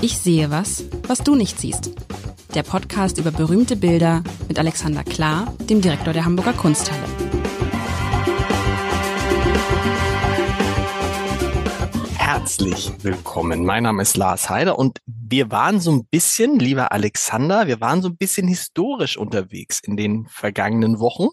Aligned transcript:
Ich 0.00 0.16
sehe 0.18 0.48
was, 0.52 0.84
was 1.08 1.24
du 1.24 1.34
nicht 1.34 1.58
siehst. 1.58 1.90
Der 2.54 2.62
Podcast 2.62 3.18
über 3.18 3.32
berühmte 3.32 3.74
Bilder 3.74 4.22
mit 4.46 4.56
Alexander 4.56 5.02
Klar, 5.02 5.52
dem 5.68 5.80
Direktor 5.80 6.12
der 6.12 6.24
Hamburger 6.24 6.52
Kunsthalle. 6.52 7.02
Herzlich 12.16 12.92
willkommen. 13.02 13.64
Mein 13.64 13.82
Name 13.82 14.02
ist 14.02 14.16
Lars 14.16 14.48
Heider 14.48 14.78
und 14.78 15.00
wir 15.06 15.50
waren 15.50 15.80
so 15.80 15.90
ein 15.90 16.04
bisschen, 16.04 16.60
lieber 16.60 16.92
Alexander, 16.92 17.66
wir 17.66 17.80
waren 17.80 18.00
so 18.00 18.08
ein 18.08 18.16
bisschen 18.16 18.46
historisch 18.46 19.16
unterwegs 19.16 19.80
in 19.80 19.96
den 19.96 20.28
vergangenen 20.28 21.00
Wochen 21.00 21.26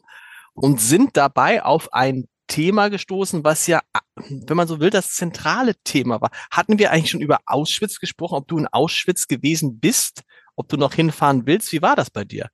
und 0.55 0.81
sind 0.81 1.17
dabei 1.17 1.63
auf 1.63 1.93
ein 1.93 2.25
Thema 2.47 2.89
gestoßen, 2.89 3.43
was 3.43 3.67
ja, 3.67 3.81
wenn 4.29 4.57
man 4.57 4.67
so 4.67 4.79
will, 4.79 4.89
das 4.89 5.13
zentrale 5.13 5.75
Thema 5.83 6.21
war. 6.21 6.31
Hatten 6.51 6.79
wir 6.79 6.91
eigentlich 6.91 7.11
schon 7.11 7.21
über 7.21 7.39
Auschwitz 7.45 7.99
gesprochen, 7.99 8.35
ob 8.35 8.47
du 8.47 8.57
in 8.57 8.67
Auschwitz 8.67 9.27
gewesen 9.27 9.79
bist, 9.79 10.23
ob 10.55 10.69
du 10.69 10.77
noch 10.77 10.93
hinfahren 10.93 11.45
willst? 11.45 11.71
Wie 11.71 11.81
war 11.81 11.95
das 11.95 12.09
bei 12.09 12.23
dir? 12.23 12.49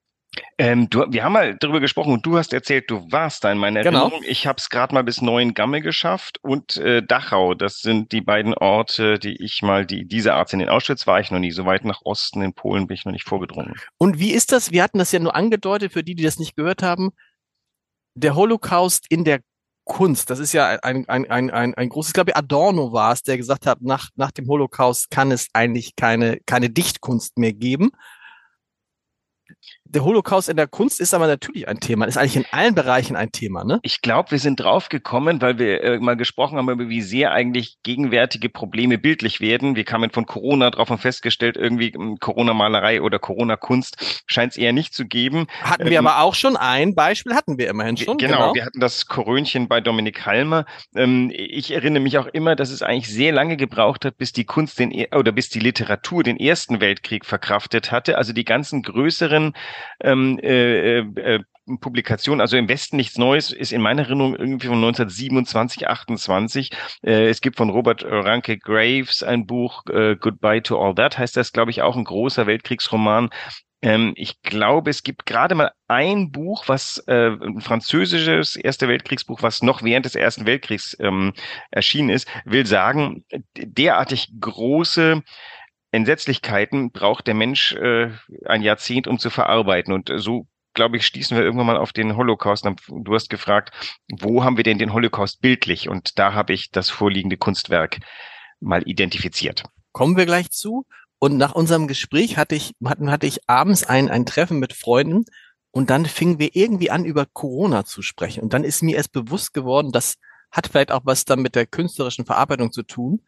Ähm, 0.57 0.89
du, 0.89 1.05
wir 1.09 1.23
haben 1.23 1.33
mal 1.33 1.57
darüber 1.59 1.81
gesprochen 1.81 2.13
und 2.13 2.25
du 2.25 2.37
hast 2.37 2.53
erzählt, 2.53 2.89
du 2.89 3.05
warst 3.11 3.43
da 3.43 3.51
in 3.51 3.57
meiner 3.57 3.81
genau. 3.81 4.03
Erinnerung. 4.03 4.23
Ich 4.25 4.47
habe 4.47 4.57
es 4.59 4.69
gerade 4.69 4.93
mal 4.93 5.03
bis 5.03 5.21
Neuengamme 5.21 5.81
geschafft 5.81 6.37
und 6.41 6.77
äh, 6.77 7.03
Dachau. 7.03 7.53
Das 7.53 7.79
sind 7.79 8.13
die 8.13 8.21
beiden 8.21 8.53
Orte, 8.53 9.19
die 9.19 9.43
ich 9.43 9.61
mal, 9.61 9.85
die 9.85 10.07
diese 10.07 10.33
Art 10.33 10.49
sind. 10.49 10.61
In 10.61 10.69
Auschwitz 10.69 11.05
war 11.05 11.19
ich 11.19 11.31
noch 11.31 11.39
nie. 11.39 11.51
So 11.51 11.65
weit 11.65 11.83
nach 11.83 12.01
Osten 12.03 12.41
in 12.41 12.53
Polen 12.53 12.87
bin 12.87 12.95
ich 12.95 13.05
noch 13.05 13.11
nicht 13.11 13.27
vorgedrungen. 13.27 13.75
Und 13.97 14.19
wie 14.19 14.31
ist 14.31 14.53
das? 14.53 14.71
Wir 14.71 14.83
hatten 14.83 14.99
das 14.99 15.11
ja 15.11 15.19
nur 15.19 15.35
angedeutet 15.35 15.91
für 15.91 16.03
die, 16.03 16.15
die 16.15 16.23
das 16.23 16.39
nicht 16.39 16.55
gehört 16.55 16.81
haben. 16.81 17.11
Der 18.15 18.35
Holocaust 18.35 19.05
in 19.09 19.25
der 19.25 19.41
Kunst. 19.85 20.29
Das 20.29 20.39
ist 20.39 20.53
ja 20.53 20.79
ein, 20.83 21.07
ein, 21.09 21.29
ein, 21.29 21.49
ein, 21.49 21.73
ein 21.73 21.89
großes, 21.89 22.09
ich 22.09 22.13
glaube, 22.13 22.35
Adorno 22.35 22.93
war 22.93 23.13
es, 23.13 23.23
der 23.23 23.37
gesagt 23.37 23.65
hat, 23.65 23.81
nach, 23.81 24.09
nach 24.15 24.31
dem 24.31 24.47
Holocaust 24.47 25.09
kann 25.09 25.31
es 25.31 25.47
eigentlich 25.53 25.95
keine, 25.95 26.39
keine 26.45 26.69
Dichtkunst 26.69 27.37
mehr 27.37 27.53
geben 27.53 27.91
der 29.93 30.03
Holocaust 30.03 30.49
in 30.49 30.57
der 30.57 30.67
Kunst 30.67 31.01
ist 31.01 31.13
aber 31.13 31.27
natürlich 31.27 31.67
ein 31.67 31.79
Thema, 31.79 32.05
ist 32.05 32.17
eigentlich 32.17 32.37
in 32.37 32.45
allen 32.51 32.75
Bereichen 32.75 33.15
ein 33.15 33.31
Thema, 33.31 33.63
ne? 33.63 33.79
Ich 33.83 34.01
glaube, 34.01 34.31
wir 34.31 34.39
sind 34.39 34.59
drauf 34.59 34.89
gekommen, 34.89 35.41
weil 35.41 35.59
wir 35.59 35.83
äh, 35.83 35.99
mal 35.99 36.15
gesprochen 36.15 36.57
haben 36.57 36.69
über 36.69 36.87
wie 36.89 37.01
sehr 37.01 37.31
eigentlich 37.31 37.77
gegenwärtige 37.83 38.49
Probleme 38.49 38.97
bildlich 38.97 39.41
werden. 39.41 39.75
Wir 39.75 39.83
kamen 39.83 40.09
von 40.11 40.25
Corona 40.25 40.69
drauf 40.69 40.89
und 40.89 40.99
festgestellt, 40.99 41.57
irgendwie 41.57 41.91
hm, 41.93 42.17
Corona-Malerei 42.19 43.01
oder 43.01 43.19
Corona-Kunst 43.19 44.23
scheint 44.25 44.53
es 44.53 44.57
eher 44.57 44.71
nicht 44.71 44.93
zu 44.93 45.05
geben. 45.05 45.47
Hatten 45.61 45.85
wir 45.85 45.99
ähm, 45.99 46.07
aber 46.07 46.21
auch 46.21 46.35
schon 46.35 46.55
ein 46.55 46.95
Beispiel, 46.95 47.35
hatten 47.35 47.57
wir 47.57 47.69
immerhin 47.69 47.97
schon. 47.97 48.17
Genau, 48.17 48.37
genau. 48.37 48.55
wir 48.55 48.65
hatten 48.65 48.79
das 48.79 49.07
Korönchen 49.07 49.67
bei 49.67 49.81
Dominik 49.81 50.25
Halmer. 50.25 50.65
Ähm, 50.95 51.31
ich 51.33 51.71
erinnere 51.71 52.01
mich 52.01 52.17
auch 52.17 52.27
immer, 52.27 52.55
dass 52.55 52.71
es 52.71 52.81
eigentlich 52.81 53.13
sehr 53.13 53.33
lange 53.33 53.57
gebraucht 53.57 54.05
hat, 54.05 54.17
bis 54.17 54.31
die 54.31 54.45
Kunst 54.45 54.79
den, 54.79 55.05
oder 55.13 55.33
bis 55.33 55.49
die 55.49 55.59
Literatur 55.59 56.23
den 56.23 56.37
Ersten 56.37 56.79
Weltkrieg 56.79 57.25
verkraftet 57.25 57.91
hatte. 57.91 58.17
Also 58.17 58.31
die 58.31 58.45
ganzen 58.45 58.83
größeren 58.83 59.53
ähm, 60.01 60.39
äh, 60.41 60.99
äh, 60.99 61.39
Publikation, 61.79 62.41
also 62.41 62.57
im 62.57 62.67
Westen 62.67 62.97
nichts 62.97 63.17
Neues, 63.17 63.51
ist 63.51 63.71
in 63.71 63.81
meiner 63.81 64.03
Erinnerung 64.03 64.35
irgendwie 64.35 64.67
von 64.67 64.77
1927, 64.77 65.87
28. 65.87 66.71
Äh, 67.03 67.29
es 67.29 67.41
gibt 67.41 67.57
von 67.57 67.69
Robert 67.69 68.03
Ranke 68.03 68.57
Graves 68.57 69.23
ein 69.23 69.45
Buch, 69.45 69.83
äh, 69.87 70.15
Goodbye 70.15 70.61
to 70.61 70.81
All 70.81 70.95
That, 70.95 71.17
heißt 71.17 71.37
das, 71.37 71.51
glaube 71.51 71.71
ich, 71.71 71.81
auch 71.81 71.95
ein 71.95 72.03
großer 72.03 72.47
Weltkriegsroman. 72.47 73.29
Ähm, 73.81 74.13
ich 74.15 74.41
glaube, 74.41 74.89
es 74.91 75.03
gibt 75.03 75.25
gerade 75.25 75.55
mal 75.55 75.71
ein 75.87 76.31
Buch, 76.31 76.65
was 76.67 77.03
äh, 77.07 77.31
ein 77.31 77.61
französisches 77.61 78.55
Erste 78.55 78.87
Weltkriegsbuch, 78.87 79.41
was 79.41 79.63
noch 79.63 79.83
während 79.83 80.05
des 80.05 80.15
Ersten 80.15 80.45
Weltkriegs 80.45 80.95
ähm, 80.99 81.33
erschienen 81.71 82.09
ist, 82.09 82.27
will 82.45 82.65
sagen, 82.65 83.25
derartig 83.55 84.29
große 84.39 85.23
Entsetzlichkeiten 85.91 86.91
braucht 86.91 87.27
der 87.27 87.33
Mensch 87.33 87.73
äh, 87.73 88.11
ein 88.45 88.61
Jahrzehnt, 88.61 89.07
um 89.07 89.19
zu 89.19 89.29
verarbeiten. 89.29 89.93
Und 89.93 90.11
so, 90.15 90.47
glaube 90.73 90.97
ich, 90.97 91.05
stießen 91.05 91.35
wir 91.35 91.43
irgendwann 91.43 91.67
mal 91.67 91.77
auf 91.77 91.93
den 91.93 92.15
Holocaust. 92.15 92.65
Du 92.87 93.13
hast 93.13 93.29
gefragt, 93.29 93.71
wo 94.09 94.43
haben 94.43 94.57
wir 94.57 94.63
denn 94.63 94.77
den 94.77 94.93
Holocaust 94.93 95.41
bildlich? 95.41 95.89
Und 95.89 96.17
da 96.17 96.33
habe 96.33 96.53
ich 96.53 96.71
das 96.71 96.89
vorliegende 96.89 97.37
Kunstwerk 97.37 97.99
mal 98.59 98.83
identifiziert. 98.87 99.63
Kommen 99.91 100.15
wir 100.15 100.25
gleich 100.25 100.51
zu. 100.51 100.85
Und 101.19 101.37
nach 101.37 101.53
unserem 101.53 101.87
Gespräch 101.87 102.37
hatte 102.37 102.55
ich, 102.55 102.73
hatten, 102.83 103.11
hatte 103.11 103.27
ich 103.27 103.47
abends 103.47 103.83
ein, 103.83 104.09
ein 104.09 104.25
Treffen 104.25 104.59
mit 104.59 104.73
Freunden 104.73 105.25
und 105.71 105.89
dann 105.89 106.05
fingen 106.05 106.39
wir 106.39 106.55
irgendwie 106.55 106.89
an, 106.89 107.05
über 107.05 107.25
Corona 107.25 107.85
zu 107.85 108.01
sprechen. 108.01 108.41
Und 108.41 108.53
dann 108.53 108.63
ist 108.63 108.81
mir 108.81 108.95
erst 108.95 109.11
bewusst 109.11 109.53
geworden, 109.53 109.91
das 109.91 110.15
hat 110.51 110.67
vielleicht 110.67 110.91
auch 110.91 111.01
was 111.05 111.25
dann 111.25 111.41
mit 111.41 111.55
der 111.55 111.65
künstlerischen 111.65 112.25
Verarbeitung 112.25 112.71
zu 112.71 112.83
tun 112.83 113.21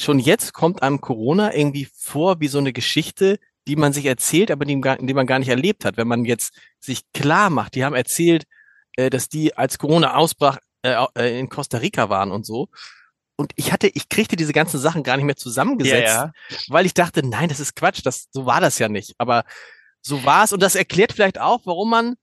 schon 0.00 0.18
jetzt 0.18 0.52
kommt 0.52 0.82
einem 0.82 1.00
Corona 1.00 1.54
irgendwie 1.54 1.88
vor 1.94 2.40
wie 2.40 2.48
so 2.48 2.58
eine 2.58 2.72
Geschichte, 2.72 3.38
die 3.66 3.76
man 3.76 3.92
sich 3.92 4.06
erzählt, 4.06 4.50
aber 4.50 4.64
die, 4.64 4.80
die 5.00 5.14
man 5.14 5.26
gar 5.26 5.38
nicht 5.38 5.48
erlebt 5.48 5.84
hat. 5.84 5.96
Wenn 5.96 6.08
man 6.08 6.24
jetzt 6.24 6.54
sich 6.80 7.02
klar 7.12 7.50
macht, 7.50 7.74
die 7.74 7.84
haben 7.84 7.94
erzählt, 7.94 8.44
äh, 8.96 9.10
dass 9.10 9.28
die 9.28 9.56
als 9.56 9.78
Corona 9.78 10.14
ausbrach 10.14 10.58
äh, 10.82 10.94
äh, 11.16 11.38
in 11.38 11.48
Costa 11.48 11.78
Rica 11.78 12.08
waren 12.08 12.30
und 12.30 12.46
so. 12.46 12.68
Und 13.36 13.52
ich 13.56 13.72
hatte, 13.72 13.88
ich 13.88 14.08
kriegte 14.08 14.36
diese 14.36 14.52
ganzen 14.52 14.80
Sachen 14.80 15.02
gar 15.02 15.16
nicht 15.16 15.26
mehr 15.26 15.36
zusammengesetzt, 15.36 16.14
ja, 16.14 16.32
ja. 16.48 16.56
weil 16.68 16.86
ich 16.86 16.94
dachte, 16.94 17.24
nein, 17.24 17.48
das 17.48 17.60
ist 17.60 17.76
Quatsch, 17.76 18.00
das, 18.04 18.28
so 18.32 18.46
war 18.46 18.60
das 18.60 18.78
ja 18.78 18.88
nicht. 18.88 19.14
Aber 19.18 19.44
so 20.00 20.24
war 20.24 20.44
es 20.44 20.52
und 20.52 20.60
das 20.62 20.74
erklärt 20.74 21.12
vielleicht 21.12 21.38
auch, 21.38 21.60
warum 21.64 21.90
man 21.90 22.14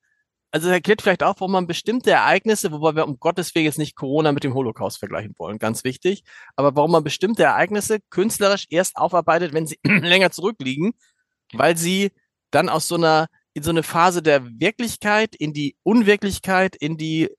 also 0.55 0.69
erklärt 0.69 1.01
vielleicht 1.01 1.21
auch, 1.21 1.35
warum 1.41 1.51
man 1.51 1.67
bestimmte 1.67 2.11
Ereignisse, 2.11 2.71
wobei 2.71 2.95
wir 2.95 3.05
um 3.05 3.19
Gottes 3.19 3.53
Willen 3.53 3.66
jetzt 3.66 3.77
nicht 3.77 3.97
Corona 3.97 4.31
mit 4.31 4.45
dem 4.45 4.53
Holocaust 4.53 4.99
vergleichen 4.99 5.35
wollen, 5.38 5.59
ganz 5.59 5.83
wichtig, 5.83 6.23
aber 6.55 6.73
warum 6.77 6.91
man 6.91 7.03
bestimmte 7.03 7.43
Ereignisse 7.43 7.99
künstlerisch 8.09 8.66
erst 8.69 8.95
aufarbeitet, 8.95 9.51
wenn 9.51 9.67
sie 9.67 9.79
länger 9.83 10.31
zurückliegen, 10.31 10.93
weil 11.51 11.75
sie 11.75 12.13
dann 12.51 12.69
aus 12.69 12.88
so 12.88 12.95
einer, 12.95 13.27
in 13.53 13.63
so 13.63 13.69
eine 13.69 13.83
Phase 13.83 14.21
der 14.21 14.45
Wirklichkeit, 14.45 15.35
in 15.35 15.51
die 15.51 15.75
Unwirklichkeit, 15.83 16.77
in 16.77 16.95
die 16.95 17.29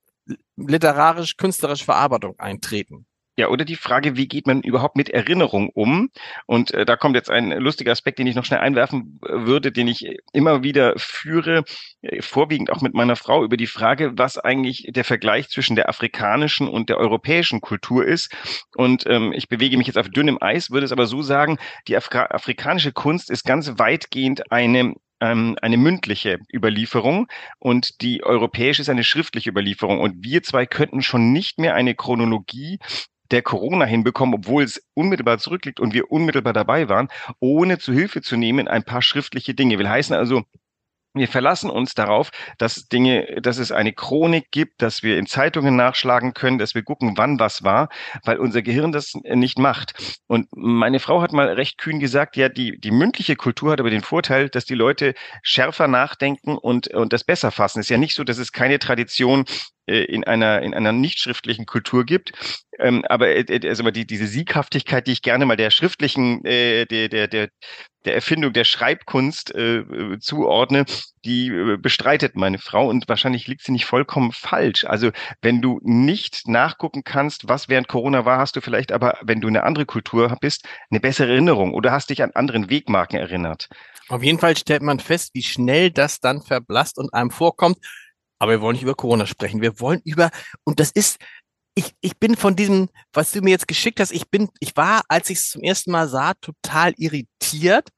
literarisch-künstlerische 0.55 1.85
Verarbeitung 1.85 2.37
eintreten. 2.37 3.06
Ja, 3.39 3.49
oder 3.49 3.65
die 3.65 3.75
Frage, 3.75 4.17
wie 4.17 4.27
geht 4.27 4.47
man 4.47 4.61
überhaupt 4.61 4.95
mit 4.95 5.09
Erinnerung 5.09 5.69
um? 5.69 6.09
Und 6.47 6.73
äh, 6.73 6.85
da 6.85 6.95
kommt 6.95 7.15
jetzt 7.15 7.29
ein 7.29 7.51
lustiger 7.51 7.91
Aspekt, 7.91 8.17
den 8.17 8.25
ich 8.25 8.35
noch 8.35 8.45
schnell 8.45 8.61
einwerfen 8.61 9.19
äh, 9.23 9.45
würde, 9.45 9.71
den 9.71 9.87
ich 9.87 10.17
immer 10.33 10.63
wieder 10.63 10.95
führe, 10.97 11.63
äh, 12.01 12.23
vorwiegend 12.23 12.71
auch 12.71 12.81
mit 12.81 12.95
meiner 12.95 13.15
Frau 13.15 13.43
über 13.43 13.55
die 13.55 13.67
Frage, 13.67 14.17
was 14.17 14.39
eigentlich 14.39 14.87
der 14.89 15.03
Vergleich 15.03 15.49
zwischen 15.49 15.75
der 15.75 15.87
afrikanischen 15.87 16.67
und 16.67 16.89
der 16.89 16.97
europäischen 16.97 17.61
Kultur 17.61 18.03
ist. 18.03 18.33
Und 18.75 19.05
ähm, 19.05 19.31
ich 19.33 19.47
bewege 19.47 19.77
mich 19.77 19.85
jetzt 19.85 19.99
auf 19.99 20.09
dünnem 20.09 20.39
Eis, 20.41 20.71
würde 20.71 20.85
es 20.85 20.91
aber 20.91 21.05
so 21.05 21.21
sagen, 21.21 21.59
die 21.87 21.95
Afri 21.95 22.17
afrikanische 22.17 22.91
Kunst 22.91 23.29
ist 23.29 23.45
ganz 23.45 23.73
weitgehend 23.77 24.51
eine 24.51 24.95
ähm, 25.19 25.55
eine 25.61 25.77
mündliche 25.77 26.39
Überlieferung 26.53 27.27
und 27.59 28.01
die 28.01 28.23
europäische 28.23 28.81
ist 28.81 28.89
eine 28.89 29.03
schriftliche 29.03 29.49
Überlieferung. 29.49 29.99
Und 29.99 30.23
wir 30.23 30.43
zwei 30.43 30.65
könnten 30.65 31.01
schon 31.01 31.31
nicht 31.31 31.59
mehr 31.59 31.75
eine 31.75 31.95
Chronologie 31.95 32.79
der 33.31 33.41
Corona 33.41 33.85
hinbekommen, 33.85 34.35
obwohl 34.35 34.63
es 34.63 34.83
unmittelbar 34.93 35.37
zurückliegt 35.37 35.79
und 35.79 35.93
wir 35.93 36.11
unmittelbar 36.11 36.53
dabei 36.53 36.89
waren, 36.89 37.09
ohne 37.39 37.77
zu 37.77 37.93
Hilfe 37.93 38.21
zu 38.21 38.37
nehmen 38.37 38.67
ein 38.67 38.83
paar 38.83 39.01
schriftliche 39.01 39.53
Dinge. 39.53 39.79
Will 39.79 39.89
heißen 39.89 40.15
also, 40.15 40.43
wir 41.19 41.27
verlassen 41.27 41.69
uns 41.69 41.93
darauf, 41.93 42.31
dass 42.57 42.87
Dinge, 42.87 43.39
dass 43.41 43.57
es 43.57 43.71
eine 43.71 43.93
Chronik 43.93 44.51
gibt, 44.51 44.81
dass 44.81 45.03
wir 45.03 45.17
in 45.17 45.27
Zeitungen 45.27 45.75
nachschlagen 45.75 46.33
können, 46.33 46.57
dass 46.57 46.75
wir 46.75 46.83
gucken, 46.83 47.13
wann 47.17 47.39
was 47.39 47.63
war, 47.63 47.89
weil 48.23 48.37
unser 48.37 48.61
Gehirn 48.61 48.91
das 48.91 49.13
nicht 49.23 49.59
macht. 49.59 49.93
Und 50.27 50.47
meine 50.51 50.99
Frau 50.99 51.21
hat 51.21 51.33
mal 51.33 51.47
recht 51.49 51.77
kühn 51.77 51.99
gesagt, 51.99 52.37
ja, 52.37 52.49
die, 52.49 52.79
die 52.79 52.91
mündliche 52.91 53.35
Kultur 53.35 53.71
hat 53.71 53.79
aber 53.79 53.89
den 53.89 54.01
Vorteil, 54.01 54.49
dass 54.49 54.65
die 54.65 54.75
Leute 54.75 55.13
schärfer 55.41 55.87
nachdenken 55.87 56.57
und, 56.57 56.87
und 56.93 57.13
das 57.13 57.23
besser 57.23 57.51
fassen. 57.51 57.79
Es 57.79 57.87
ist 57.87 57.91
ja 57.91 57.97
nicht 57.97 58.15
so, 58.15 58.23
dass 58.23 58.37
es 58.37 58.51
keine 58.51 58.79
Tradition 58.79 59.45
äh, 59.87 60.03
in 60.03 60.25
einer, 60.25 60.61
in 60.61 60.73
einer 60.73 60.91
nicht 60.91 61.19
schriftlichen 61.19 61.65
Kultur 61.65 62.05
gibt. 62.05 62.33
Ähm, 62.77 63.05
aber 63.07 63.29
äh, 63.29 63.41
äh, 63.41 63.69
also 63.69 63.89
die, 63.89 64.05
diese 64.05 64.27
Sieghaftigkeit, 64.27 65.07
die 65.07 65.13
ich 65.13 65.21
gerne 65.21 65.45
mal 65.45 65.55
der 65.55 65.71
schriftlichen, 65.71 66.43
äh, 66.45 66.85
der, 66.85 67.07
der, 67.07 67.27
der, 67.27 67.49
der 68.07 68.15
Erfindung 68.15 68.53
der 68.53 68.63
Schreibkunst 68.63 69.53
äh, 69.53 69.83
zuordne, 70.19 70.85
die 71.25 71.49
äh, 71.49 71.77
bestreitet 71.77 72.35
meine 72.35 72.57
Frau 72.57 72.87
und 72.87 73.07
wahrscheinlich 73.07 73.47
liegt 73.47 73.63
sie 73.63 73.71
nicht 73.71 73.85
vollkommen 73.85 74.31
falsch. 74.31 74.85
Also 74.85 75.11
wenn 75.41 75.61
du 75.61 75.79
nicht 75.83 76.47
nachgucken 76.47 77.03
kannst, 77.03 77.47
was 77.47 77.69
während 77.69 77.87
Corona 77.87 78.25
war, 78.25 78.39
hast 78.39 78.55
du 78.55 78.61
vielleicht 78.61 78.91
aber, 78.91 79.17
wenn 79.21 79.41
du 79.41 79.47
eine 79.47 79.63
andere 79.63 79.85
Kultur 79.85 80.35
bist, 80.39 80.65
eine 80.89 80.99
bessere 80.99 81.31
Erinnerung 81.31 81.73
oder 81.73 81.91
hast 81.91 82.09
dich 82.09 82.23
an 82.23 82.31
anderen 82.31 82.69
Wegmarken 82.69 83.19
erinnert. 83.19 83.67
Auf 84.09 84.23
jeden 84.23 84.39
Fall 84.39 84.55
stellt 84.55 84.81
man 84.81 84.99
fest, 84.99 85.31
wie 85.33 85.43
schnell 85.43 85.91
das 85.91 86.19
dann 86.19 86.41
verblasst 86.41 86.97
und 86.97 87.13
einem 87.13 87.31
vorkommt. 87.31 87.77
Aber 88.39 88.51
wir 88.51 88.61
wollen 88.61 88.73
nicht 88.73 88.83
über 88.83 88.95
Corona 88.95 89.25
sprechen. 89.25 89.61
Wir 89.61 89.79
wollen 89.79 90.01
über, 90.05 90.29
und 90.63 90.79
das 90.79 90.91
ist, 90.91 91.17
ich, 91.75 91.93
ich 92.01 92.17
bin 92.17 92.35
von 92.35 92.55
diesem, 92.55 92.89
was 93.13 93.31
du 93.31 93.41
mir 93.41 93.51
jetzt 93.51 93.67
geschickt 93.67 93.99
hast, 93.99 94.11
ich 94.11 94.29
bin, 94.29 94.49
ich 94.59 94.75
war, 94.77 95.01
als 95.09 95.29
ich 95.29 95.39
es 95.39 95.49
zum 95.49 95.61
ersten 95.61 95.91
Mal 95.91 96.07
sah, 96.07 96.33
total 96.35 96.93
irritiert, 96.97 97.89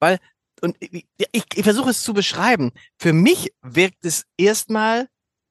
weil, 0.00 0.18
und 0.60 0.76
ich, 0.80 1.06
ich, 1.32 1.44
ich 1.54 1.62
versuche 1.64 1.90
es 1.90 2.02
zu 2.02 2.14
beschreiben. 2.14 2.72
Für 2.98 3.12
mich 3.12 3.52
wirkt 3.62 4.04
es 4.04 4.24
erstmal, 4.36 5.08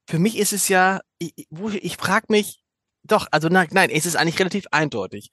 für 0.10 0.20
mich 0.20 0.38
ist 0.38 0.54
es 0.54 0.68
ja, 0.70 1.02
ich, 1.20 1.34
ich 1.38 1.98
frage 1.98 2.28
mich, 2.30 2.62
doch, 3.04 3.28
also 3.32 3.50
nein, 3.50 3.68
nein, 3.72 3.90
es 3.90 4.06
ist 4.06 4.16
eigentlich 4.16 4.40
relativ 4.40 4.66
eindeutig. 4.72 5.30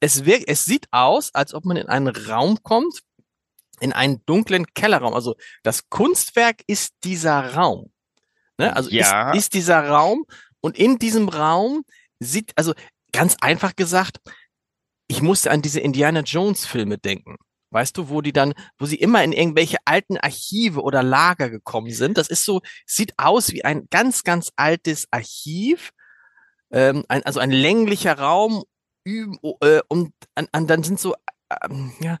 es 0.00 0.24
wirkt, 0.24 0.48
es 0.48 0.64
sieht 0.64 0.86
aus, 0.90 1.34
als 1.34 1.52
ob 1.54 1.64
man 1.66 1.76
in 1.76 1.88
einen 1.88 2.08
Raum 2.08 2.62
kommt, 2.62 3.00
in 3.80 3.92
einen 3.92 4.24
dunklen 4.26 4.66
Kellerraum. 4.74 5.14
Also 5.14 5.36
das 5.62 5.88
Kunstwerk 5.90 6.62
ist 6.66 6.94
dieser 7.04 7.54
Raum. 7.54 7.92
Ne? 8.58 8.74
Also 8.74 8.90
Ja. 8.90 9.32
ist, 9.32 9.38
ist 9.38 9.54
dieser 9.54 9.86
Raum 9.88 10.24
und 10.60 10.78
in 10.78 10.98
diesem 10.98 11.28
Raum 11.28 11.84
sieht, 12.18 12.52
also 12.56 12.74
ganz 13.12 13.36
einfach 13.40 13.76
gesagt, 13.76 14.18
ich 15.08 15.22
musste 15.22 15.50
an 15.50 15.62
diese 15.62 15.80
Indiana 15.80 16.20
Jones 16.20 16.66
Filme 16.66 16.98
denken. 16.98 17.36
Weißt 17.70 17.96
du, 17.96 18.08
wo 18.08 18.20
die 18.20 18.32
dann, 18.32 18.54
wo 18.78 18.86
sie 18.86 18.96
immer 18.96 19.22
in 19.22 19.32
irgendwelche 19.32 19.78
alten 19.84 20.16
Archive 20.16 20.82
oder 20.82 21.02
Lager 21.02 21.50
gekommen 21.50 21.92
sind. 21.92 22.18
Das 22.18 22.28
ist 22.28 22.44
so, 22.44 22.62
sieht 22.84 23.14
aus 23.16 23.52
wie 23.52 23.64
ein 23.64 23.86
ganz, 23.90 24.24
ganz 24.24 24.50
altes 24.56 25.06
Archiv. 25.10 25.90
Ähm, 26.72 27.04
ein, 27.08 27.22
also 27.24 27.40
ein 27.40 27.50
länglicher 27.50 28.18
Raum 28.18 28.64
äh, 29.04 29.80
und 29.88 30.12
an, 30.34 30.48
an, 30.52 30.66
dann 30.66 30.82
sind 30.82 31.00
so, 31.00 31.14
ähm, 31.62 31.92
ja, 32.00 32.18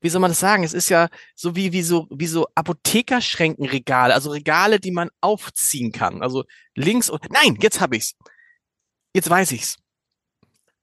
wie 0.00 0.08
soll 0.08 0.20
man 0.20 0.30
das 0.30 0.40
sagen? 0.40 0.64
Es 0.64 0.74
ist 0.74 0.88
ja 0.88 1.08
so 1.34 1.56
wie, 1.56 1.72
wie 1.72 1.82
so, 1.82 2.06
wie 2.10 2.26
so 2.26 2.48
Apothekerschränkenregale, 2.54 4.14
also 4.14 4.30
Regale, 4.30 4.80
die 4.80 4.90
man 4.90 5.10
aufziehen 5.20 5.92
kann. 5.92 6.22
Also 6.22 6.44
links 6.74 7.10
und, 7.10 7.30
nein, 7.30 7.58
jetzt 7.60 7.80
hab 7.80 7.94
ich's. 7.94 8.14
Jetzt 9.14 9.28
weiß 9.28 9.52
ich's. 9.52 9.76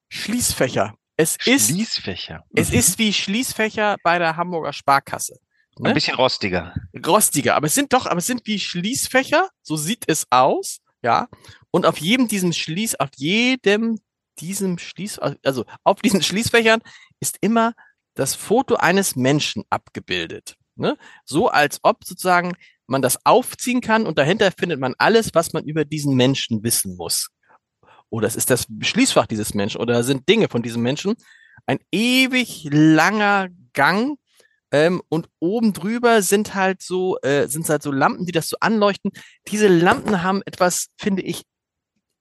Schließfächer. 0.09 0.96
Es 1.17 1.37
ist, 1.45 1.69
Schließfächer. 1.69 2.45
es 2.55 2.71
Mhm. 2.71 2.77
ist 2.77 2.99
wie 2.99 3.11
Schließfächer 3.11 3.97
bei 4.03 4.19
der 4.19 4.37
Hamburger 4.37 4.71
Sparkasse. 4.71 5.39
Ne? 5.79 5.89
ein 5.89 5.93
bisschen 5.93 6.15
rostiger. 6.15 6.73
rostiger, 7.05 7.55
aber 7.55 7.67
es 7.67 7.75
sind 7.75 7.93
doch, 7.93 8.05
aber 8.05 8.17
es 8.17 8.25
sind 8.25 8.41
wie 8.45 8.59
Schließfächer, 8.59 9.49
so 9.61 9.75
sieht 9.75 10.05
es 10.07 10.25
aus, 10.31 10.79
ja. 11.03 11.27
Und 11.71 11.85
auf 11.85 11.99
jedem 11.99 12.27
diesem 12.27 12.53
Schließ, 12.53 12.95
auf 12.95 13.09
jedem 13.15 13.99
diesem 14.39 14.77
Schließ, 14.79 15.19
also 15.19 15.65
auf 15.83 16.01
diesen 16.01 16.23
Schließfächern 16.23 16.81
ist 17.19 17.37
immer 17.41 17.73
das 18.15 18.33
Foto 18.33 18.75
eines 18.75 19.15
Menschen 19.15 19.63
abgebildet, 19.69 20.55
ne? 20.75 20.97
So 21.25 21.49
als 21.49 21.79
ob 21.83 22.03
sozusagen 22.05 22.55
man 22.87 23.01
das 23.01 23.23
aufziehen 23.25 23.81
kann 23.81 24.07
und 24.07 24.17
dahinter 24.17 24.51
findet 24.57 24.79
man 24.79 24.95
alles, 24.97 25.31
was 25.33 25.53
man 25.53 25.65
über 25.65 25.85
diesen 25.85 26.15
Menschen 26.15 26.63
wissen 26.63 26.95
muss. 26.95 27.29
Oder 28.09 28.27
es 28.27 28.35
ist 28.35 28.49
das 28.49 28.67
Schließfach 28.81 29.27
dieses 29.27 29.53
Menschen 29.53 29.81
oder 29.81 30.03
sind 30.03 30.27
Dinge 30.29 30.47
von 30.47 30.61
diesem 30.61 30.81
Menschen. 30.81 31.15
Ein 31.65 31.79
ewig 31.91 32.67
langer 32.71 33.49
Gang, 33.73 34.17
ähm, 34.71 35.01
und 35.09 35.29
oben 35.39 35.73
drüber 35.73 36.21
sind 36.21 36.53
halt 36.53 36.81
so, 36.81 37.17
äh, 37.21 37.47
sind 37.47 37.69
halt 37.69 37.81
so 37.81 37.91
Lampen, 37.91 38.25
die 38.25 38.31
das 38.31 38.49
so 38.49 38.57
anleuchten. 38.59 39.11
Diese 39.47 39.67
Lampen 39.67 40.23
haben 40.23 40.41
etwas, 40.45 40.87
finde 40.97 41.21
ich, 41.21 41.43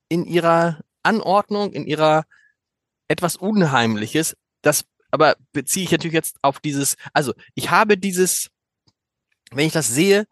in 0.09 0.25
ihrer 0.25 0.81
Anordnung, 1.03 1.73
in 1.73 1.87
ihrer 1.87 2.25
etwas 3.09 3.37
Unheimliches. 3.37 4.37
Das 4.63 4.85
aber 5.11 5.37
beziehe 5.53 5.85
ich 5.85 5.91
natürlich 5.93 6.15
jetzt 6.15 6.37
auf 6.43 6.61
dieses, 6.61 6.97
also 7.13 7.33
ich 7.55 7.71
habe 7.71 7.97
dieses, 7.97 8.49
wenn 9.51 9.67
ich 9.67 9.73
das 9.73 9.89
sehe, 9.89 10.27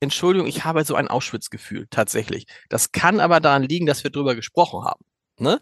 Entschuldigung, 0.00 0.46
ich 0.46 0.64
habe 0.64 0.84
so 0.84 0.94
ein 0.94 1.08
Auschwitz-Gefühl, 1.08 1.86
tatsächlich. 1.90 2.46
Das 2.68 2.92
kann 2.92 3.20
aber 3.20 3.40
daran 3.40 3.62
liegen, 3.62 3.86
dass 3.86 4.04
wir 4.04 4.10
drüber 4.10 4.34
gesprochen 4.34 4.84
haben. 4.84 5.04
Ne? 5.38 5.60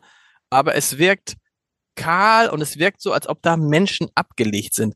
Aber 0.51 0.75
es 0.75 0.99
wirkt 0.99 1.35
kahl 1.95 2.51
und 2.51 2.61
es 2.61 2.79
wirkt 2.79 3.01
so, 3.01 3.13
als 3.13 3.29
ob 3.29 3.43
da 3.43 3.57
Menschen 3.57 4.09
abgelegt 4.15 4.75
sind. 4.75 4.95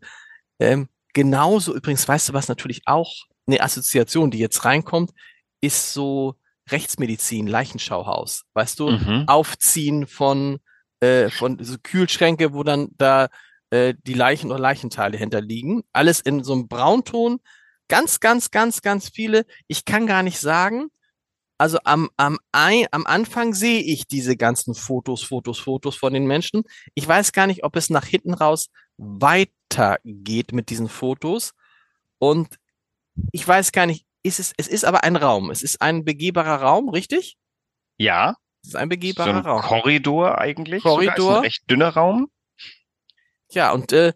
Ähm, 0.58 0.88
genauso 1.14 1.74
übrigens, 1.74 2.06
weißt 2.08 2.28
du, 2.30 2.32
was 2.32 2.48
natürlich 2.48 2.82
auch 2.86 3.14
eine 3.46 3.60
Assoziation, 3.60 4.30
die 4.30 4.38
jetzt 4.38 4.64
reinkommt, 4.64 5.12
ist 5.60 5.92
so 5.92 6.34
Rechtsmedizin, 6.70 7.46
Leichenschauhaus. 7.46 8.44
Weißt 8.54 8.78
du, 8.78 8.90
Mhm. 8.90 9.24
Aufziehen 9.26 10.06
von, 10.06 10.58
äh, 11.00 11.30
von 11.30 11.62
so 11.62 11.76
Kühlschränke, 11.82 12.52
wo 12.52 12.62
dann 12.62 12.88
da 12.98 13.28
äh, 13.70 13.94
die 14.02 14.14
Leichen 14.14 14.50
oder 14.50 14.60
Leichenteile 14.60 15.16
hinterliegen. 15.16 15.82
Alles 15.92 16.20
in 16.20 16.42
so 16.42 16.52
einem 16.52 16.68
Braunton. 16.68 17.38
Ganz, 17.88 18.20
ganz, 18.20 18.50
ganz, 18.50 18.82
ganz 18.82 19.08
viele. 19.08 19.46
Ich 19.66 19.84
kann 19.84 20.06
gar 20.06 20.22
nicht 20.22 20.38
sagen. 20.38 20.88
Also 21.60 21.78
am, 21.84 22.08
am, 22.16 22.38
am 22.52 23.06
Anfang 23.06 23.52
sehe 23.52 23.80
ich 23.80 24.06
diese 24.06 24.36
ganzen 24.36 24.74
Fotos, 24.74 25.24
Fotos, 25.24 25.58
Fotos 25.58 25.96
von 25.96 26.12
den 26.12 26.26
Menschen. 26.26 26.62
Ich 26.94 27.08
weiß 27.08 27.32
gar 27.32 27.48
nicht, 27.48 27.64
ob 27.64 27.74
es 27.74 27.90
nach 27.90 28.04
hinten 28.04 28.32
raus 28.34 28.68
weitergeht 28.96 30.52
mit 30.52 30.70
diesen 30.70 30.88
Fotos. 30.88 31.54
Und 32.18 32.56
ich 33.32 33.46
weiß 33.46 33.72
gar 33.72 33.86
nicht, 33.86 34.06
ist 34.22 34.38
es, 34.38 34.52
es 34.56 34.68
ist 34.68 34.84
aber 34.84 35.02
ein 35.02 35.16
Raum. 35.16 35.50
Es 35.50 35.62
ist 35.62 35.82
ein 35.82 36.04
begehbarer 36.04 36.62
Raum, 36.62 36.90
richtig? 36.90 37.36
Ja, 37.96 38.36
Es 38.62 38.70
ist 38.70 38.76
ein 38.76 38.86
so 38.86 38.90
begehbarer 38.90 39.34
ein 39.36 39.44
Raum. 39.44 39.62
Korridor 39.62 40.38
eigentlich. 40.38 40.82
Sogar. 40.84 41.02
Ist 41.02 41.08
Korridor. 41.08 41.36
ein 41.38 41.42
recht 41.42 41.70
dünner 41.70 41.88
Raum. 41.88 42.30
Ja, 43.50 43.72
und 43.72 43.92
äh, 43.92 44.12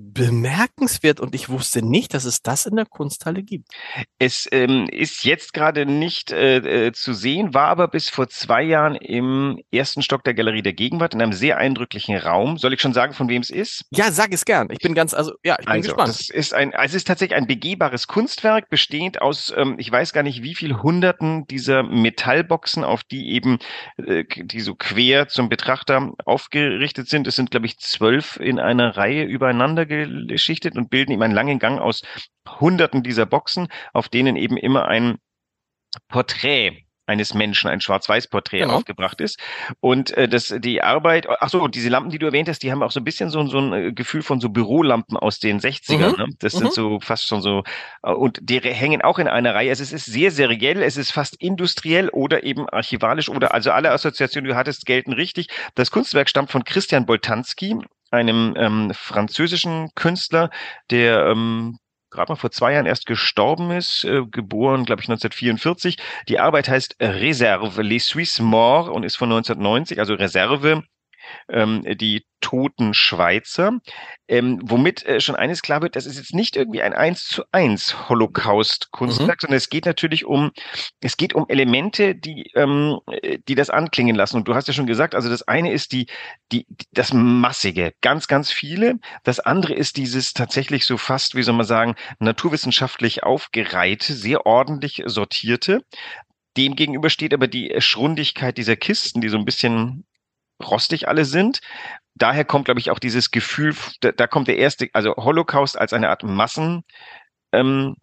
bemerkenswert, 0.00 1.18
und 1.18 1.34
ich 1.34 1.48
wusste 1.48 1.84
nicht, 1.84 2.14
dass 2.14 2.24
es 2.24 2.40
das 2.40 2.66
in 2.66 2.76
der 2.76 2.86
Kunsthalle 2.86 3.42
gibt. 3.42 3.68
Es 4.20 4.48
ähm, 4.52 4.88
ist 4.90 5.24
jetzt 5.24 5.52
gerade 5.52 5.86
nicht 5.86 6.30
äh, 6.30 6.86
äh, 6.86 6.92
zu 6.92 7.12
sehen, 7.12 7.52
war 7.52 7.66
aber 7.66 7.88
bis 7.88 8.08
vor 8.08 8.28
zwei 8.28 8.62
Jahren 8.62 8.94
im 8.94 9.60
ersten 9.72 10.02
Stock 10.02 10.22
der 10.22 10.34
Galerie 10.34 10.62
der 10.62 10.72
Gegenwart 10.72 11.14
in 11.14 11.20
einem 11.20 11.32
sehr 11.32 11.58
eindrücklichen 11.58 12.16
Raum. 12.16 12.58
Soll 12.58 12.74
ich 12.74 12.80
schon 12.80 12.92
sagen, 12.92 13.12
von 13.12 13.28
wem 13.28 13.42
es 13.42 13.50
ist? 13.50 13.86
Ja, 13.90 14.12
sag 14.12 14.32
es 14.32 14.44
gern. 14.44 14.68
Ich 14.70 14.78
bin 14.78 14.94
ganz, 14.94 15.14
also 15.14 15.32
ja, 15.42 15.56
ich 15.58 15.66
bin 15.66 15.74
Also, 15.74 15.88
gespannt. 15.88 16.08
das 16.10 16.30
ist 16.30 16.54
ein, 16.54 16.74
also 16.74 16.92
es 16.92 17.02
ist 17.02 17.08
tatsächlich 17.08 17.36
ein 17.36 17.48
begehbares 17.48 18.06
Kunstwerk, 18.06 18.70
bestehend 18.70 19.20
aus, 19.20 19.52
ähm, 19.56 19.74
ich 19.78 19.90
weiß 19.90 20.12
gar 20.12 20.22
nicht, 20.22 20.44
wie 20.44 20.54
viel 20.54 20.76
Hunderten 20.76 21.48
dieser 21.48 21.82
Metallboxen, 21.82 22.84
auf 22.84 23.02
die 23.02 23.30
eben, 23.32 23.58
äh, 23.96 24.22
die 24.36 24.60
so 24.60 24.76
quer 24.76 25.26
zum 25.26 25.48
Betrachter 25.48 26.12
aufgerichtet 26.24 27.08
sind. 27.08 27.26
Es 27.26 27.34
sind, 27.34 27.50
glaube 27.50 27.66
ich, 27.66 27.78
zwölf 27.78 28.36
in 28.36 28.60
einer 28.60 28.96
Reihe 28.96 29.24
übereinander 29.24 29.87
geschichtet 29.88 30.76
und 30.76 30.90
bilden 30.90 31.12
eben 31.12 31.22
einen 31.22 31.34
langen 31.34 31.58
Gang 31.58 31.80
aus 31.80 32.02
Hunderten 32.60 33.02
dieser 33.02 33.26
Boxen, 33.26 33.68
auf 33.92 34.08
denen 34.08 34.36
eben 34.36 34.56
immer 34.56 34.86
ein 34.86 35.18
Porträt 36.08 36.84
eines 37.08 37.34
Menschen, 37.34 37.68
ein 37.68 37.80
Schwarz-Weiß-Porträt 37.80 38.60
Genau. 38.60 38.74
aufgebracht 38.74 39.20
ist. 39.20 39.38
Und 39.80 40.10
äh, 40.16 40.28
das, 40.28 40.54
die 40.58 40.82
Arbeit, 40.82 41.26
ach 41.28 41.48
so, 41.48 41.66
diese 41.68 41.88
Lampen, 41.88 42.10
die 42.10 42.18
du 42.18 42.26
erwähnt 42.26 42.48
hast, 42.48 42.62
die 42.62 42.70
haben 42.70 42.82
auch 42.82 42.90
so 42.90 43.00
ein 43.00 43.04
bisschen 43.04 43.30
so, 43.30 43.44
so 43.46 43.58
ein 43.58 43.72
äh, 43.72 43.92
Gefühl 43.92 44.22
von 44.22 44.40
so 44.40 44.48
Bürolampen 44.50 45.16
aus 45.16 45.38
den 45.40 45.58
60ern. 45.60 46.12
Mhm. 46.12 46.16
Ne? 46.16 46.26
Das 46.38 46.54
Mhm. 46.54 46.58
sind 46.58 46.72
so 46.74 47.00
fast 47.00 47.26
schon 47.26 47.40
so, 47.42 47.64
äh, 48.02 48.12
und 48.12 48.38
die 48.42 48.60
hängen 48.60 49.02
auch 49.02 49.18
in 49.18 49.28
einer 49.28 49.54
Reihe. 49.54 49.70
Also 49.70 49.82
es 49.82 49.92
ist 49.92 50.04
sehr 50.06 50.30
seriell, 50.30 50.82
es 50.82 50.96
ist 50.96 51.12
fast 51.12 51.36
industriell 51.40 52.08
oder 52.10 52.44
eben 52.44 52.68
archivalisch 52.68 53.28
oder 53.28 53.54
also 53.54 53.70
alle 53.72 53.90
Assoziationen, 53.90 54.44
die 54.46 54.50
du 54.52 54.56
hattest, 54.56 54.86
gelten 54.86 55.12
richtig. 55.12 55.48
Das 55.74 55.90
Kunstwerk 55.90 56.28
stammt 56.28 56.50
von 56.50 56.64
Christian 56.64 57.06
Boltanski, 57.06 57.76
einem 58.10 58.54
ähm, 58.56 58.92
französischen 58.94 59.90
Künstler, 59.94 60.50
der 60.90 61.26
ähm, 61.26 61.78
gerade 62.10 62.32
mal 62.32 62.36
vor 62.36 62.50
zwei 62.50 62.72
Jahren 62.72 62.86
erst 62.86 63.06
gestorben 63.06 63.70
ist, 63.70 64.04
äh, 64.04 64.24
geboren, 64.26 64.84
glaube 64.84 65.02
ich, 65.02 65.08
1944. 65.08 65.96
Die 66.28 66.38
Arbeit 66.38 66.68
heißt 66.68 66.96
Reserve, 67.00 67.82
Les 67.82 68.06
Suisses 68.06 68.40
Morts 68.40 68.88
und 68.88 69.04
ist 69.04 69.16
von 69.16 69.30
1990, 69.30 69.98
also 69.98 70.14
Reserve, 70.14 70.82
ähm, 71.48 71.82
die 71.96 72.24
toten 72.40 72.94
Schweizer, 72.94 73.78
ähm, 74.28 74.60
womit 74.62 75.04
äh, 75.06 75.20
schon 75.20 75.36
eines 75.36 75.62
klar 75.62 75.82
wird, 75.82 75.96
das 75.96 76.06
ist 76.06 76.18
jetzt 76.18 76.34
nicht 76.34 76.56
irgendwie 76.56 76.82
ein 76.82 76.92
eins 76.92 77.24
zu 77.24 77.42
eins 77.52 78.08
Holocaust-Kunstwerk, 78.08 79.40
sondern 79.40 79.56
es 79.56 79.68
geht 79.68 79.86
natürlich 79.86 80.24
um, 80.24 80.52
es 81.00 81.16
geht 81.16 81.34
um 81.34 81.46
Elemente, 81.48 82.14
die, 82.14 82.50
ähm, 82.54 83.00
äh, 83.10 83.38
die 83.48 83.54
das 83.54 83.70
anklingen 83.70 84.16
lassen. 84.16 84.36
Und 84.36 84.48
du 84.48 84.54
hast 84.54 84.68
ja 84.68 84.74
schon 84.74 84.86
gesagt, 84.86 85.14
also 85.14 85.28
das 85.28 85.42
eine 85.42 85.72
ist 85.72 85.92
die, 85.92 86.06
die, 86.52 86.66
das 86.92 87.12
Massige, 87.12 87.92
ganz, 88.00 88.28
ganz 88.28 88.52
viele. 88.52 88.98
Das 89.24 89.40
andere 89.40 89.74
ist 89.74 89.96
dieses 89.96 90.32
tatsächlich 90.32 90.84
so 90.84 90.96
fast, 90.96 91.34
wie 91.34 91.42
soll 91.42 91.54
man 91.54 91.66
sagen, 91.66 91.96
naturwissenschaftlich 92.20 93.22
aufgereihte, 93.24 94.14
sehr 94.14 94.46
ordentlich 94.46 95.02
sortierte. 95.06 95.82
Demgegenüber 96.56 97.10
steht 97.10 97.34
aber 97.34 97.46
die 97.46 97.74
Schrundigkeit 97.78 98.58
dieser 98.58 98.76
Kisten, 98.76 99.20
die 99.20 99.28
so 99.28 99.38
ein 99.38 99.44
bisschen 99.44 100.04
rostig 100.62 101.08
alle 101.08 101.24
sind. 101.24 101.60
Daher 102.14 102.44
kommt, 102.44 102.64
glaube 102.64 102.80
ich, 102.80 102.90
auch 102.90 102.98
dieses 102.98 103.30
Gefühl, 103.30 103.74
da, 104.00 104.12
da 104.12 104.26
kommt 104.26 104.48
der 104.48 104.58
erste, 104.58 104.88
also 104.92 105.14
Holocaust 105.16 105.78
als 105.78 105.92
eine 105.92 106.08
Art 106.08 106.22
Massen, 106.24 106.82
ähm, 107.52 107.96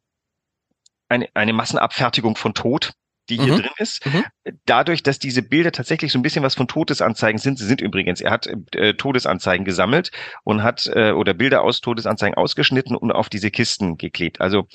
eine, 1.09 1.27
eine 1.33 1.53
Massenabfertigung 1.53 2.35
von 2.35 2.53
Tod, 2.53 2.93
die 3.29 3.37
hier 3.37 3.53
Mhm. 3.53 3.61
drin 3.61 3.71
ist. 3.77 4.05
Mhm. 4.05 4.25
Dadurch, 4.65 5.03
dass 5.03 5.19
diese 5.19 5.41
Bilder 5.41 5.71
tatsächlich 5.71 6.11
so 6.11 6.19
ein 6.19 6.21
bisschen 6.21 6.43
was 6.43 6.55
von 6.55 6.67
Todesanzeigen 6.67 7.39
sind, 7.39 7.57
sie 7.57 7.65
sind 7.65 7.81
übrigens, 7.81 8.21
er 8.21 8.31
hat 8.31 8.47
äh, 8.73 8.93
Todesanzeigen 8.93 9.65
gesammelt 9.65 10.11
und 10.43 10.63
hat 10.63 10.87
äh, 10.93 11.11
oder 11.11 11.33
Bilder 11.33 11.61
aus 11.61 11.81
Todesanzeigen 11.81 12.35
ausgeschnitten 12.35 12.95
und 12.95 13.11
auf 13.11 13.29
diese 13.29 13.51
Kisten 13.51 13.97
geklebt. 13.97 14.41
Also 14.41 14.67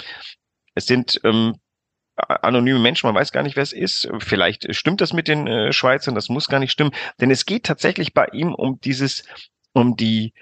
es 0.74 0.86
sind 0.86 1.20
ähm, 1.24 1.56
anonyme 2.16 2.78
Menschen, 2.78 3.06
man 3.06 3.14
weiß 3.14 3.32
gar 3.32 3.42
nicht, 3.42 3.56
wer 3.56 3.62
es 3.62 3.72
ist. 3.72 4.08
Vielleicht 4.18 4.74
stimmt 4.74 5.00
das 5.00 5.12
mit 5.12 5.28
den 5.28 5.46
äh, 5.46 5.72
Schweizern, 5.72 6.14
das 6.14 6.28
muss 6.28 6.48
gar 6.48 6.60
nicht 6.60 6.72
stimmen, 6.72 6.92
denn 7.20 7.30
es 7.30 7.46
geht 7.46 7.64
tatsächlich 7.64 8.14
bei 8.14 8.26
ihm 8.32 8.54
um 8.54 8.80
dieses, 8.80 9.24
um 9.72 9.96
die, 9.96 10.32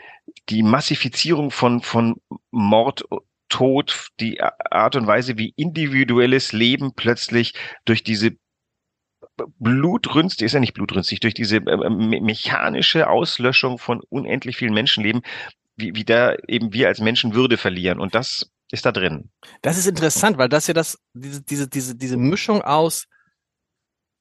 die 0.48 0.62
Massifizierung 0.62 1.50
von, 1.50 1.82
von 1.82 2.16
Mord, 2.50 3.04
Tod, 3.48 4.08
die 4.20 4.42
Art 4.42 4.96
und 4.96 5.06
Weise, 5.06 5.38
wie 5.38 5.54
individuelles 5.56 6.52
Leben 6.52 6.92
plötzlich 6.94 7.54
durch 7.86 8.02
diese 8.02 8.32
blutrünstig, 9.58 10.46
ist 10.46 10.52
ja 10.52 10.60
nicht 10.60 10.74
blutrünstig, 10.74 11.20
durch 11.20 11.34
diese 11.34 11.56
äh, 11.56 11.90
mechanische 11.90 13.08
Auslöschung 13.08 13.78
von 13.78 14.00
unendlich 14.08 14.56
vielen 14.56 14.74
Menschenleben, 14.74 15.22
wie, 15.76 15.94
wie 15.94 16.04
da 16.04 16.34
eben 16.46 16.72
wir 16.72 16.88
als 16.88 17.00
Menschen 17.00 17.34
Würde 17.34 17.56
verlieren. 17.56 18.00
Und 18.00 18.14
das 18.14 18.50
ist 18.70 18.84
da 18.84 18.92
drin. 18.92 19.30
Das 19.62 19.78
ist 19.78 19.86
interessant, 19.86 20.38
weil 20.38 20.48
das 20.48 20.66
ja 20.66 20.74
das, 20.74 20.98
diese, 21.14 21.42
diese, 21.42 21.68
diese, 21.68 21.96
diese 21.96 22.16
Mischung 22.16 22.62
aus 22.62 23.06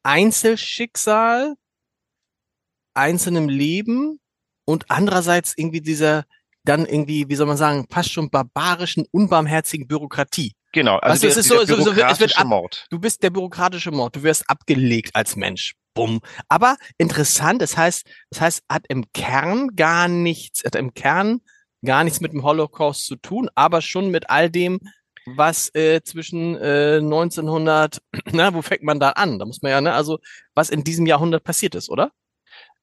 Einzelschicksal, 0.03 1.55
einzelnem 2.93 3.49
Leben 3.49 4.19
und 4.65 4.85
andererseits 4.89 5.53
irgendwie 5.57 5.81
dieser, 5.81 6.25
dann 6.63 6.85
irgendwie, 6.85 7.27
wie 7.29 7.35
soll 7.35 7.47
man 7.47 7.57
sagen, 7.57 7.85
fast 7.89 8.11
schon 8.11 8.29
barbarischen, 8.29 9.05
unbarmherzigen 9.11 9.87
Bürokratie. 9.87 10.53
Genau, 10.73 10.97
also 10.97 11.13
weißt 11.13 11.23
du, 11.23 11.27
es 11.27 11.37
ist 11.37 11.47
so, 11.47 11.65
so, 11.65 11.81
so, 11.81 11.91
es 11.91 12.19
wird 12.19 12.37
ab, 12.37 12.47
Mord. 12.47 12.85
Du 12.89 12.99
bist 12.99 13.23
der 13.23 13.29
bürokratische 13.29 13.91
Mord, 13.91 14.15
du 14.15 14.23
wirst 14.23 14.49
abgelegt 14.49 15.11
als 15.13 15.35
Mensch. 15.35 15.75
Bumm. 15.93 16.21
Aber 16.49 16.77
interessant, 16.97 17.61
das 17.61 17.75
heißt, 17.75 18.07
das 18.29 18.41
heißt, 18.41 18.63
hat 18.69 18.85
im 18.89 19.11
Kern 19.13 19.75
gar 19.75 20.07
nichts, 20.07 20.63
hat 20.63 20.75
im 20.75 20.93
Kern 20.93 21.41
gar 21.87 22.03
nichts 22.03 22.21
mit 22.21 22.33
dem 22.33 22.43
Holocaust 22.43 23.05
zu 23.05 23.15
tun, 23.15 23.49
aber 23.55 23.81
schon 23.81 24.11
mit 24.11 24.29
all 24.29 24.49
dem, 24.51 24.79
was 25.25 25.73
äh, 25.73 26.01
zwischen 26.03 26.55
äh, 26.57 26.97
1900, 26.97 28.01
na, 28.31 28.53
wo 28.53 28.61
fängt 28.61 28.83
man 28.83 28.99
da 28.99 29.11
an? 29.11 29.39
Da 29.39 29.45
muss 29.45 29.61
man 29.61 29.71
ja, 29.71 29.81
ne, 29.81 29.93
also 29.93 30.19
was 30.53 30.69
in 30.69 30.83
diesem 30.83 31.05
Jahrhundert 31.05 31.43
passiert 31.43 31.75
ist, 31.75 31.89
oder? 31.89 32.11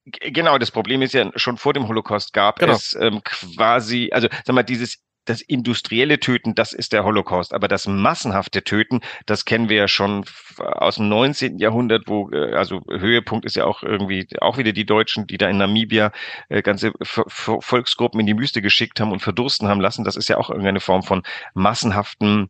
Genau, 0.07 0.59
das 0.59 0.71
Problem 0.71 1.03
ist 1.03 1.15
ja, 1.15 1.31
schon 1.37 1.57
vor 1.59 1.73
dem 1.75 1.87
Holocaust 1.87 2.33
gab 2.33 2.59
genau. 2.59 2.75
es 2.75 2.95
ähm, 2.99 3.23
quasi, 3.25 4.11
also 4.13 4.29
sag 4.45 4.55
mal, 4.55 4.63
dieses 4.63 4.99
das 5.25 5.41
industrielle 5.41 6.21
Töten, 6.21 6.55
das 6.55 6.73
ist 6.73 6.93
der 6.93 7.05
Holocaust. 7.05 7.55
Aber 7.55 7.69
das 7.69 7.87
massenhafte 7.87 8.63
Töten, 8.65 9.01
das 9.27 9.45
kennen 9.45 9.69
wir 9.69 9.77
ja 9.77 9.89
schon 9.89 10.25
aus 10.59 10.97
dem 10.97 11.09
19. 11.09 11.59
Jahrhundert, 11.59 12.05
wo, 12.07 12.31
äh, 12.31 12.55
also 12.55 12.83
Höhepunkt 12.91 13.45
ist 13.45 13.57
ja 13.57 13.65
auch 13.65 13.83
irgendwie, 13.83 14.27
auch 14.41 14.59
wieder 14.59 14.73
die 14.73 14.87
Deutschen, 14.87 15.27
die 15.27 15.39
da 15.39 15.49
in 15.49 15.59
Namibia 15.59 16.13
äh, 16.49 16.63
ganze 16.63 16.93
Volksgruppen 17.03 18.21
in 18.21 18.27
die 18.27 18.39
Wüste 18.39 18.63
geschickt 18.63 19.01
haben 19.01 19.13
und 19.13 19.21
verdursten 19.21 19.69
haben 19.69 19.81
lassen. 19.81 20.05
Das 20.05 20.17
ist 20.17 20.29
ja 20.29 20.37
auch 20.37 20.51
irgendeine 20.51 20.81
Form 20.81 21.03
von 21.03 21.23
massenhaften 21.55 22.49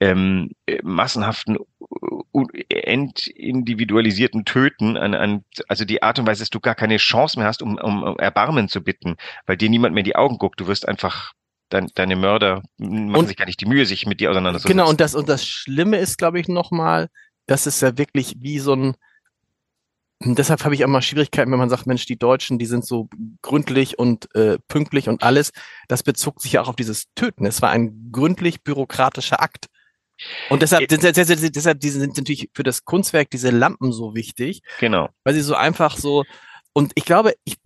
ähm, 0.00 0.50
äh, 0.66 0.80
massenhaften 0.82 1.56
entindividualisierten 2.68 4.44
Töten, 4.44 4.96
an, 4.96 5.14
an, 5.14 5.44
also 5.68 5.84
die 5.84 6.02
Art 6.02 6.18
und 6.18 6.26
Weise, 6.26 6.42
dass 6.42 6.50
du 6.50 6.58
gar 6.60 6.74
keine 6.74 6.96
Chance 6.96 7.38
mehr 7.38 7.46
hast, 7.46 7.62
um, 7.62 7.78
um 7.78 8.18
Erbarmen 8.18 8.68
zu 8.68 8.82
bitten, 8.82 9.16
weil 9.46 9.56
dir 9.56 9.70
niemand 9.70 9.94
mehr 9.94 10.00
in 10.00 10.06
die 10.06 10.16
Augen 10.16 10.38
guckt. 10.38 10.60
Du 10.60 10.66
wirst 10.66 10.88
einfach 10.88 11.32
dein, 11.68 11.88
deine 11.94 12.16
Mörder 12.16 12.62
machen 12.78 13.14
und, 13.14 13.26
sich 13.26 13.36
gar 13.36 13.46
nicht 13.46 13.60
die 13.60 13.66
Mühe, 13.66 13.86
sich 13.86 14.06
mit 14.06 14.20
dir 14.20 14.30
auseinanderzusetzen. 14.30 14.76
Genau, 14.76 14.88
und 14.88 15.00
das, 15.00 15.14
und 15.14 15.28
das 15.28 15.46
Schlimme 15.46 15.98
ist, 15.98 16.18
glaube 16.18 16.40
ich, 16.40 16.48
nochmal, 16.48 17.08
dass 17.46 17.66
es 17.66 17.80
ja 17.80 17.96
wirklich 17.98 18.36
wie 18.38 18.58
so 18.58 18.74
ein, 18.74 18.96
deshalb 20.20 20.64
habe 20.64 20.74
ich 20.74 20.84
auch 20.84 20.88
mal 20.88 21.02
Schwierigkeiten, 21.02 21.50
wenn 21.50 21.58
man 21.58 21.70
sagt, 21.70 21.86
Mensch, 21.86 22.06
die 22.06 22.18
Deutschen, 22.18 22.58
die 22.58 22.66
sind 22.66 22.86
so 22.86 23.08
gründlich 23.42 23.98
und 23.98 24.34
äh, 24.34 24.58
pünktlich 24.68 25.08
und 25.08 25.22
alles. 25.22 25.52
Das 25.88 26.02
bezog 26.02 26.40
sich 26.40 26.52
ja 26.52 26.62
auch 26.62 26.68
auf 26.68 26.76
dieses 26.76 27.06
Töten. 27.14 27.46
Es 27.46 27.60
war 27.62 27.70
ein 27.70 28.10
gründlich 28.12 28.62
bürokratischer 28.62 29.42
Akt. 29.42 29.66
Und 30.48 30.62
deshalb, 30.62 30.90
äh, 30.90 30.96
deshalb, 30.96 31.52
deshalb 31.52 31.82
sind 31.82 32.16
natürlich 32.16 32.48
für 32.54 32.62
das 32.62 32.84
Kunstwerk 32.84 33.30
diese 33.30 33.50
Lampen 33.50 33.92
so 33.92 34.14
wichtig. 34.14 34.62
Genau. 34.78 35.08
Weil 35.24 35.34
sie 35.34 35.40
so 35.40 35.54
einfach 35.54 35.96
so, 35.96 36.24
und 36.72 36.92
ich 36.94 37.04
glaube, 37.04 37.34
ich, 37.44 37.56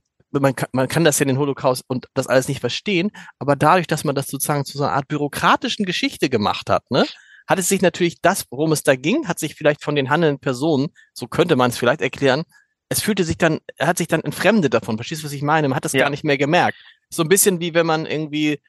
man 0.41 0.55
kann, 0.55 0.69
man 0.73 0.89
kann 0.89 1.05
das 1.05 1.19
ja 1.19 1.27
den 1.27 1.39
Holocaust 1.39 1.85
und 1.89 2.07
das 2.15 2.27
alles 2.27 2.49
nicht 2.49 2.61
verstehen, 2.61 3.11
aber 3.39 3.57
dadurch, 3.57 3.87
dass 3.87 4.05
man 4.05 4.15
das 4.15 4.29
sozusagen 4.29 4.65
zu 4.65 4.79
so 4.79 4.85
einer 4.85 4.93
Art 4.93 5.09
bürokratischen 5.09 5.85
Geschichte 5.85 6.29
gemacht 6.29 6.71
hat, 6.71 6.91
ne, 6.91 7.07
hat 7.47 7.59
es 7.59 7.69
sich 7.69 7.81
natürlich 7.81 8.21
das, 8.21 8.45
worum 8.51 8.73
es 8.73 8.83
da 8.83 8.95
ging, 8.95 9.27
hat 9.27 9.39
sich 9.39 9.55
vielleicht 9.55 9.83
von 9.83 9.95
den 9.95 10.11
handelnden 10.11 10.41
Personen, 10.41 10.89
so 11.15 11.27
könnte 11.27 11.57
man 11.57 11.71
es 11.71 11.79
vielleicht 11.79 12.03
erklären, 12.03 12.45
es 12.91 13.03
fühlte 13.03 13.25
sich 13.25 13.39
dann, 13.39 13.61
er 13.77 13.87
hat 13.87 13.99
sich 13.99 14.09
dann 14.09 14.23
entfremdet 14.23 14.73
davon. 14.73 14.97
Verstehst 14.97 15.23
du, 15.23 15.27
was 15.27 15.33
ich 15.33 15.43
meine? 15.43 15.69
Man 15.69 15.77
hat 15.77 15.85
das 15.85 15.93
ja. 15.93 16.01
gar 16.01 16.11
nicht 16.11 16.25
mehr 16.25 16.39
gemerkt. 16.39 16.79
So 17.11 17.23
ein 17.23 17.29
bisschen 17.29 17.61
wie 17.61 17.75
wenn 17.75 17.87
man 17.87 18.07
irgendwie, 18.07 18.61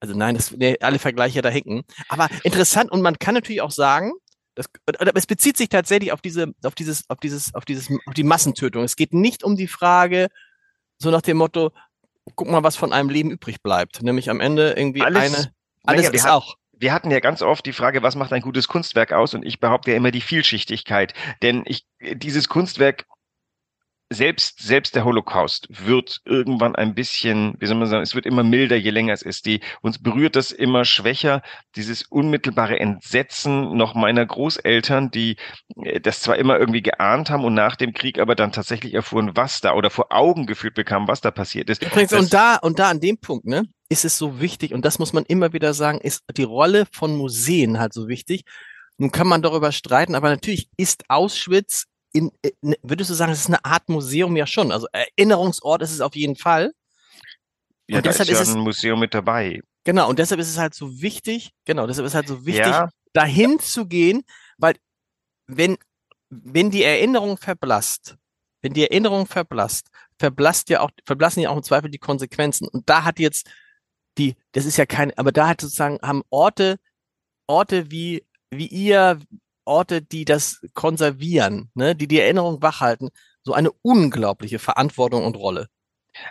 also 0.00 0.14
nein, 0.16 0.34
das, 0.34 0.52
nee, 0.52 0.76
alle 0.80 0.98
Vergleiche 0.98 1.42
da 1.42 1.48
hinken. 1.48 1.82
Aber 2.08 2.28
interessant 2.44 2.90
und 2.90 3.02
man 3.02 3.18
kann 3.18 3.34
natürlich 3.34 3.62
auch 3.62 3.70
sagen, 3.70 4.12
das, 4.54 4.66
es 5.14 5.26
bezieht 5.26 5.56
sich 5.56 5.68
tatsächlich 5.68 6.12
auf 6.12 6.20
diese, 6.20 6.52
auf 6.62 6.76
dieses, 6.76 7.08
auf 7.08 7.18
dieses, 7.18 7.54
auf 7.54 7.64
dieses, 7.64 7.90
auf 8.06 8.14
die 8.14 8.22
Massentötung. 8.22 8.84
Es 8.84 8.94
geht 8.94 9.12
nicht 9.12 9.42
um 9.42 9.56
die 9.56 9.66
Frage, 9.66 10.28
so 10.98 11.10
nach 11.10 11.22
dem 11.22 11.36
Motto, 11.36 11.72
guck 12.34 12.48
mal, 12.48 12.62
was 12.62 12.76
von 12.76 12.92
einem 12.92 13.10
Leben 13.10 13.30
übrig 13.30 13.62
bleibt. 13.62 14.02
Nämlich 14.02 14.30
am 14.30 14.40
Ende 14.40 14.74
irgendwie 14.76 15.02
alles, 15.02 15.34
eine, 15.34 15.52
alles 15.84 16.08
ist 16.10 16.28
auch 16.28 16.56
wir 16.78 16.92
hatten 16.92 17.10
ja 17.10 17.20
ganz 17.20 17.42
oft 17.42 17.64
die 17.66 17.72
Frage, 17.72 18.02
was 18.02 18.16
macht 18.16 18.32
ein 18.32 18.42
gutes 18.42 18.68
Kunstwerk 18.68 19.12
aus? 19.12 19.34
Und 19.34 19.44
ich 19.44 19.60
behaupte 19.60 19.90
ja 19.90 19.96
immer 19.96 20.10
die 20.10 20.20
Vielschichtigkeit. 20.20 21.14
Denn 21.42 21.62
ich, 21.66 21.86
dieses 22.00 22.48
Kunstwerk 22.48 23.06
selbst, 24.14 24.62
selbst 24.62 24.94
der 24.94 25.04
Holocaust 25.04 25.66
wird 25.68 26.20
irgendwann 26.24 26.74
ein 26.74 26.94
bisschen, 26.94 27.54
wie 27.58 27.66
soll 27.66 27.76
man 27.76 27.88
sagen, 27.88 28.02
es 28.02 28.14
wird 28.14 28.26
immer 28.26 28.42
milder, 28.42 28.76
je 28.76 28.90
länger 28.90 29.12
es 29.12 29.22
ist. 29.22 29.46
Die, 29.46 29.60
uns 29.82 29.98
berührt 30.02 30.36
das 30.36 30.50
immer 30.50 30.84
schwächer, 30.84 31.42
dieses 31.76 32.02
unmittelbare 32.02 32.78
Entsetzen 32.78 33.76
noch 33.76 33.94
meiner 33.94 34.24
Großeltern, 34.24 35.10
die 35.10 35.36
äh, 35.82 36.00
das 36.00 36.20
zwar 36.20 36.36
immer 36.36 36.58
irgendwie 36.58 36.82
geahnt 36.82 37.30
haben 37.30 37.44
und 37.44 37.54
nach 37.54 37.76
dem 37.76 37.92
Krieg 37.92 38.18
aber 38.18 38.34
dann 38.34 38.52
tatsächlich 38.52 38.94
erfuhren, 38.94 39.32
was 39.34 39.60
da 39.60 39.74
oder 39.74 39.90
vor 39.90 40.06
Augen 40.10 40.46
geführt 40.46 40.74
bekamen, 40.74 41.08
was 41.08 41.20
da 41.20 41.30
passiert 41.30 41.68
ist. 41.70 41.82
Übrigens, 41.82 42.12
und 42.12 42.32
da, 42.32 42.56
und 42.56 42.78
da 42.78 42.90
an 42.90 43.00
dem 43.00 43.18
Punkt, 43.18 43.46
ne, 43.46 43.64
ist 43.88 44.04
es 44.04 44.16
so 44.16 44.40
wichtig, 44.40 44.72
und 44.72 44.84
das 44.84 44.98
muss 44.98 45.12
man 45.12 45.24
immer 45.24 45.52
wieder 45.52 45.74
sagen, 45.74 46.00
ist 46.00 46.22
die 46.36 46.42
Rolle 46.44 46.86
von 46.92 47.16
Museen 47.16 47.78
halt 47.78 47.92
so 47.92 48.08
wichtig. 48.08 48.44
Nun 48.96 49.10
kann 49.10 49.26
man 49.26 49.42
darüber 49.42 49.72
streiten, 49.72 50.14
aber 50.14 50.30
natürlich 50.30 50.68
ist 50.76 51.04
Auschwitz 51.08 51.86
in, 52.14 52.30
in, 52.42 52.50
äh, 52.50 52.52
ne, 52.62 52.76
würdest 52.82 53.10
du 53.10 53.14
sagen, 53.14 53.32
es 53.32 53.40
ist 53.40 53.48
eine 53.48 53.64
Art 53.64 53.88
Museum 53.88 54.36
ja 54.36 54.46
schon? 54.46 54.72
Also 54.72 54.86
Erinnerungsort 54.92 55.82
ist 55.82 55.92
es 55.92 56.00
auf 56.00 56.16
jeden 56.16 56.36
Fall. 56.36 56.72
Ja, 57.86 57.98
und 57.98 58.06
da 58.06 58.10
deshalb 58.10 58.30
ist 58.30 58.36
ja 58.36 58.42
ist 58.42 58.48
es, 58.48 58.54
ein 58.54 58.62
Museum 58.62 59.00
mit 59.00 59.12
dabei. 59.12 59.60
Genau, 59.84 60.08
und 60.08 60.18
deshalb 60.18 60.40
ist 60.40 60.48
es 60.48 60.56
halt 60.56 60.74
so 60.74 61.02
wichtig, 61.02 61.50
genau, 61.66 61.86
deshalb 61.86 62.06
ist 62.06 62.12
es 62.12 62.14
halt 62.14 62.28
so 62.28 62.46
wichtig, 62.46 62.66
ja. 62.66 62.88
dahin 63.12 63.58
zu 63.58 63.86
gehen, 63.86 64.22
weil 64.56 64.76
wenn, 65.46 65.76
wenn 66.30 66.70
die 66.70 66.84
Erinnerung 66.84 67.36
verblasst, 67.36 68.16
wenn 68.62 68.72
die 68.72 68.88
Erinnerung 68.88 69.26
verblasst, 69.26 69.90
verblasst 70.18 70.70
ja 70.70 70.80
auch, 70.80 70.90
verblassen 71.04 71.42
ja 71.42 71.50
auch 71.50 71.56
im 71.56 71.62
Zweifel 71.62 71.90
die 71.90 71.98
Konsequenzen. 71.98 72.66
Und 72.66 72.88
da 72.88 73.04
hat 73.04 73.18
jetzt 73.18 73.50
die, 74.16 74.36
das 74.52 74.64
ist 74.64 74.78
ja 74.78 74.86
kein, 74.86 75.16
aber 75.18 75.32
da 75.32 75.48
hat 75.48 75.60
sozusagen, 75.60 75.98
haben 76.00 76.22
Orte, 76.30 76.78
Orte 77.46 77.90
wie, 77.90 78.24
wie 78.50 78.68
ihr, 78.68 79.18
Orte, 79.64 80.02
die 80.02 80.24
das 80.24 80.60
konservieren, 80.74 81.70
ne, 81.74 81.94
die 81.94 82.08
die 82.08 82.20
Erinnerung 82.20 82.62
wachhalten, 82.62 83.10
so 83.42 83.52
eine 83.52 83.70
unglaubliche 83.82 84.58
Verantwortung 84.58 85.24
und 85.24 85.36
Rolle. 85.36 85.68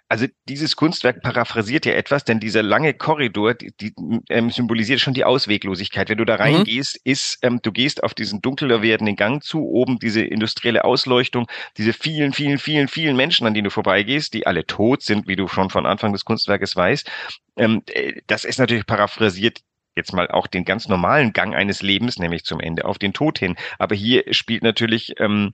Also 0.07 0.27
dieses 0.47 0.75
Kunstwerk 0.75 1.21
paraphrasiert 1.21 1.85
ja 1.85 1.93
etwas, 1.93 2.23
denn 2.23 2.39
dieser 2.39 2.63
lange 2.63 2.93
Korridor, 2.93 3.53
die, 3.53 3.75
die 3.75 3.93
ähm, 4.29 4.49
symbolisiert 4.49 4.99
schon 4.99 5.13
die 5.13 5.25
Ausweglosigkeit. 5.25 6.09
Wenn 6.09 6.17
du 6.17 6.25
da 6.25 6.35
mhm. 6.35 6.41
reingehst, 6.41 6.95
mhm. 7.03 7.11
ist, 7.11 7.39
ähm, 7.41 7.59
du 7.61 7.71
gehst 7.71 8.03
auf 8.03 8.13
diesen 8.13 8.41
dunkler 8.41 8.81
werdenden 8.81 9.15
Gang 9.15 9.43
zu, 9.43 9.59
oben 9.59 9.99
diese 9.99 10.21
industrielle 10.21 10.85
Ausleuchtung, 10.85 11.47
diese 11.77 11.93
vielen, 11.93 12.33
vielen, 12.33 12.59
vielen, 12.59 12.87
vielen 12.87 13.15
Menschen, 13.15 13.45
an 13.45 13.53
denen 13.53 13.65
du 13.65 13.71
vorbeigehst, 13.71 14.33
die 14.33 14.47
alle 14.47 14.65
tot 14.65 15.03
sind, 15.03 15.27
wie 15.27 15.35
du 15.35 15.47
schon 15.47 15.69
von 15.69 15.85
Anfang 15.85 16.13
des 16.13 16.25
Kunstwerkes 16.25 16.75
weißt. 16.75 17.09
Ähm, 17.57 17.83
äh, 17.87 18.21
das 18.27 18.45
ist 18.45 18.59
natürlich 18.59 18.85
paraphrasiert 18.85 19.59
jetzt 19.95 20.13
mal 20.13 20.29
auch 20.29 20.47
den 20.47 20.65
ganz 20.65 20.87
normalen 20.87 21.33
Gang 21.33 21.55
eines 21.55 21.81
Lebens, 21.81 22.17
nämlich 22.19 22.43
zum 22.43 22.59
Ende 22.59 22.85
auf 22.85 22.97
den 22.97 23.13
Tod 23.13 23.39
hin. 23.39 23.55
Aber 23.79 23.95
hier 23.95 24.23
spielt 24.33 24.63
natürlich 24.63 25.19
ähm, 25.19 25.53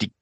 die 0.00 0.12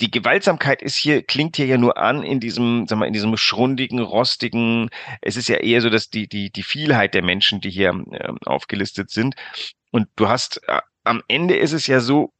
die 0.00 0.10
Gewaltsamkeit 0.10 0.82
ist 0.82 0.96
hier, 0.96 1.22
klingt 1.22 1.56
hier 1.56 1.66
ja 1.66 1.76
nur 1.76 1.98
an 1.98 2.22
in 2.22 2.40
diesem, 2.40 2.86
sag 2.88 2.98
mal, 2.98 3.06
in 3.06 3.12
diesem 3.12 3.36
schrundigen, 3.36 3.98
rostigen, 3.98 4.88
es 5.20 5.36
ist 5.36 5.48
ja 5.48 5.56
eher 5.56 5.82
so, 5.82 5.90
dass 5.90 6.08
die, 6.08 6.26
die, 6.26 6.50
die 6.50 6.62
Vielheit 6.62 7.14
der 7.14 7.22
Menschen, 7.22 7.60
die 7.60 7.70
hier 7.70 7.90
äh, 8.10 8.32
aufgelistet 8.46 9.10
sind. 9.10 9.34
Und 9.90 10.08
du 10.16 10.28
hast, 10.28 10.62
äh, 10.66 10.80
am 11.04 11.22
Ende 11.28 11.56
ist 11.56 11.72
es 11.72 11.86
ja 11.86 12.00
so, 12.00 12.32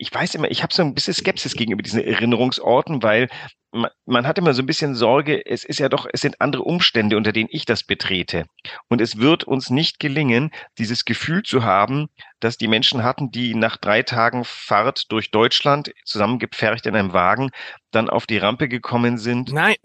ich 0.00 0.12
weiß 0.12 0.34
immer, 0.34 0.50
ich 0.50 0.62
habe 0.62 0.72
so 0.72 0.82
ein 0.82 0.94
bisschen 0.94 1.12
Skepsis 1.12 1.54
gegenüber 1.54 1.82
diesen 1.82 2.02
Erinnerungsorten, 2.02 3.02
weil 3.02 3.28
man, 3.70 3.90
man 4.06 4.26
hat 4.26 4.38
immer 4.38 4.54
so 4.54 4.62
ein 4.62 4.66
bisschen 4.66 4.94
Sorge, 4.94 5.44
es 5.44 5.62
ist 5.62 5.78
ja 5.78 5.90
doch, 5.90 6.06
es 6.10 6.22
sind 6.22 6.40
andere 6.40 6.62
Umstände, 6.62 7.18
unter 7.18 7.32
denen 7.32 7.50
ich 7.52 7.66
das 7.66 7.84
betrete. 7.84 8.46
Und 8.88 9.02
es 9.02 9.18
wird 9.18 9.44
uns 9.44 9.68
nicht 9.68 10.00
gelingen, 10.00 10.50
dieses 10.78 11.04
Gefühl 11.04 11.42
zu 11.42 11.64
haben, 11.64 12.08
dass 12.40 12.56
die 12.56 12.66
Menschen 12.66 13.04
hatten, 13.04 13.30
die 13.30 13.54
nach 13.54 13.76
drei 13.76 14.02
Tagen 14.02 14.44
Fahrt 14.44 15.12
durch 15.12 15.30
Deutschland 15.30 15.92
zusammengepfercht 16.04 16.86
in 16.86 16.96
einem 16.96 17.12
Wagen 17.12 17.50
dann 17.90 18.08
auf 18.08 18.26
die 18.26 18.38
Rampe 18.38 18.68
gekommen 18.68 19.18
sind. 19.18 19.52
Nein, 19.52 19.76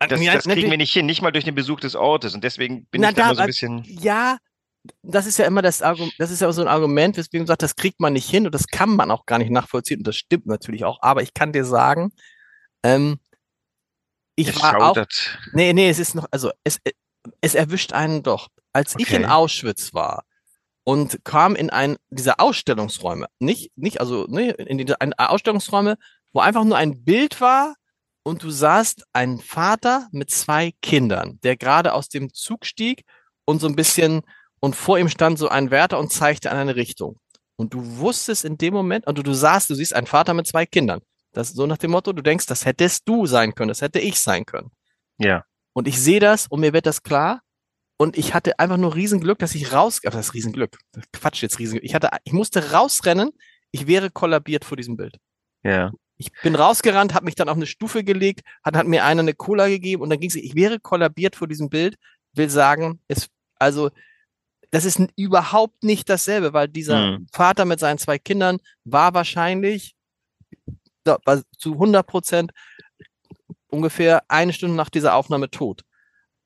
das, 0.00 0.20
ja, 0.20 0.34
das 0.34 0.44
kriegen 0.44 0.70
wir 0.70 0.78
nicht 0.78 0.92
hin, 0.92 1.06
nicht 1.06 1.22
mal 1.22 1.30
durch 1.30 1.44
den 1.44 1.54
Besuch 1.54 1.78
des 1.78 1.94
Ortes. 1.94 2.34
Und 2.34 2.42
deswegen 2.42 2.86
bin 2.86 3.02
Na, 3.02 3.10
ich 3.10 3.14
da, 3.14 3.22
da 3.22 3.28
immer 3.28 3.36
so 3.36 3.42
ein 3.42 3.46
bisschen. 3.46 3.84
Ja, 3.84 4.38
das 5.02 5.26
ist 5.26 5.38
ja 5.38 5.46
immer 5.46 5.62
das 5.62 5.82
Argument, 5.82 6.14
das 6.18 6.30
ist 6.30 6.40
ja 6.40 6.50
so 6.52 6.62
ein 6.62 6.68
Argument, 6.68 7.16
weswegen 7.16 7.42
man 7.42 7.46
sagt, 7.46 7.62
das 7.62 7.76
kriegt 7.76 8.00
man 8.00 8.12
nicht 8.12 8.28
hin 8.28 8.46
und 8.46 8.54
das 8.54 8.66
kann 8.66 8.90
man 8.90 9.10
auch 9.10 9.26
gar 9.26 9.38
nicht 9.38 9.50
nachvollziehen 9.50 9.98
und 9.98 10.06
das 10.06 10.16
stimmt 10.16 10.46
natürlich 10.46 10.84
auch. 10.84 10.98
Aber 11.02 11.22
ich 11.22 11.34
kann 11.34 11.52
dir 11.52 11.64
sagen, 11.64 12.12
ähm, 12.82 13.18
ich 14.36 14.48
es 14.48 14.62
war 14.62 14.72
schaudert. 14.72 15.12
auch, 15.12 15.54
nee, 15.54 15.72
nee, 15.72 15.90
es 15.90 15.98
ist 15.98 16.14
noch, 16.14 16.26
also 16.30 16.50
es, 16.64 16.78
es 17.40 17.54
erwischt 17.54 17.92
einen 17.92 18.22
doch. 18.22 18.48
Als 18.72 18.94
okay. 18.94 19.02
ich 19.02 19.12
in 19.12 19.26
Auschwitz 19.26 19.92
war 19.92 20.24
und 20.84 21.24
kam 21.24 21.56
in 21.56 21.70
ein 21.70 21.96
dieser 22.08 22.40
Ausstellungsräume, 22.40 23.26
nicht 23.38 23.72
nicht 23.76 24.00
also 24.00 24.26
ne, 24.28 24.52
in 24.52 24.78
diese 24.78 25.00
ein 25.00 25.12
Ausstellungsräume, 25.12 25.96
wo 26.32 26.40
einfach 26.40 26.64
nur 26.64 26.76
ein 26.76 27.04
Bild 27.04 27.40
war 27.40 27.74
und 28.22 28.42
du 28.42 28.50
sahst 28.50 29.04
einen 29.12 29.40
Vater 29.40 30.08
mit 30.12 30.30
zwei 30.30 30.72
Kindern, 30.82 31.38
der 31.42 31.56
gerade 31.56 31.92
aus 31.92 32.08
dem 32.08 32.32
Zug 32.32 32.64
stieg 32.64 33.04
und 33.44 33.60
so 33.60 33.66
ein 33.66 33.76
bisschen 33.76 34.22
und 34.60 34.76
vor 34.76 34.98
ihm 34.98 35.08
stand 35.08 35.38
so 35.38 35.48
ein 35.48 35.70
Wärter 35.70 35.98
und 35.98 36.12
zeigte 36.12 36.50
an 36.50 36.56
eine 36.56 36.76
Richtung. 36.76 37.18
Und 37.56 37.74
du 37.74 37.98
wusstest 37.98 38.44
in 38.44 38.56
dem 38.56 38.72
Moment, 38.72 39.06
und 39.06 39.18
du, 39.18 39.22
du 39.22 39.34
sahst, 39.34 39.68
du 39.70 39.74
siehst 39.74 39.94
einen 39.94 40.06
Vater 40.06 40.34
mit 40.34 40.46
zwei 40.46 40.66
Kindern. 40.66 41.00
Das 41.32 41.50
ist 41.50 41.56
so 41.56 41.66
nach 41.66 41.78
dem 41.78 41.90
Motto, 41.90 42.12
du 42.12 42.22
denkst, 42.22 42.46
das 42.46 42.64
hättest 42.64 43.08
du 43.08 43.26
sein 43.26 43.54
können, 43.54 43.68
das 43.68 43.82
hätte 43.82 44.00
ich 44.00 44.20
sein 44.20 44.44
können. 44.46 44.70
Ja. 45.18 45.44
Und 45.72 45.86
ich 45.86 46.00
sehe 46.00 46.20
das 46.20 46.46
und 46.46 46.60
mir 46.60 46.72
wird 46.72 46.86
das 46.86 47.02
klar. 47.02 47.42
Und 47.96 48.16
ich 48.16 48.32
hatte 48.32 48.58
einfach 48.58 48.78
nur 48.78 48.94
Riesenglück, 48.94 49.38
dass 49.38 49.54
ich 49.54 49.72
raus, 49.72 50.00
aber 50.04 50.16
das 50.16 50.28
ist 50.28 50.34
Riesenglück. 50.34 50.78
Quatsch 51.12 51.42
jetzt 51.42 51.58
Riesenglück. 51.58 51.84
Ich 51.84 51.94
hatte, 51.94 52.08
ich 52.24 52.32
musste 52.32 52.72
rausrennen. 52.72 53.30
Ich 53.72 53.86
wäre 53.86 54.10
kollabiert 54.10 54.64
vor 54.64 54.76
diesem 54.76 54.96
Bild. 54.96 55.18
Ja. 55.62 55.92
Ich 56.16 56.32
bin 56.42 56.54
rausgerannt, 56.54 57.14
habe 57.14 57.26
mich 57.26 57.34
dann 57.34 57.48
auf 57.48 57.56
eine 57.56 57.66
Stufe 57.66 58.04
gelegt, 58.04 58.40
hat, 58.64 58.76
hat 58.76 58.86
mir 58.86 59.04
einer 59.04 59.22
eine 59.22 59.34
Cola 59.34 59.68
gegeben 59.68 60.02
und 60.02 60.10
dann 60.10 60.18
ging 60.18 60.28
es, 60.28 60.36
ich 60.36 60.54
wäre 60.54 60.80
kollabiert 60.80 61.36
vor 61.36 61.46
diesem 61.46 61.70
Bild, 61.70 61.96
will 62.32 62.50
sagen, 62.50 63.00
es, 63.08 63.28
also, 63.58 63.90
das 64.70 64.84
ist 64.84 65.00
überhaupt 65.16 65.82
nicht 65.82 66.08
dasselbe, 66.08 66.52
weil 66.52 66.68
dieser 66.68 67.18
Mhm. 67.18 67.26
Vater 67.32 67.64
mit 67.64 67.80
seinen 67.80 67.98
zwei 67.98 68.18
Kindern 68.18 68.58
war 68.84 69.14
wahrscheinlich 69.14 69.96
war 71.04 71.42
zu 71.56 71.72
100 71.72 72.06
Prozent 72.06 72.52
ungefähr 73.68 74.22
eine 74.28 74.52
Stunde 74.52 74.76
nach 74.76 74.90
dieser 74.90 75.14
Aufnahme 75.14 75.50
tot. 75.50 75.82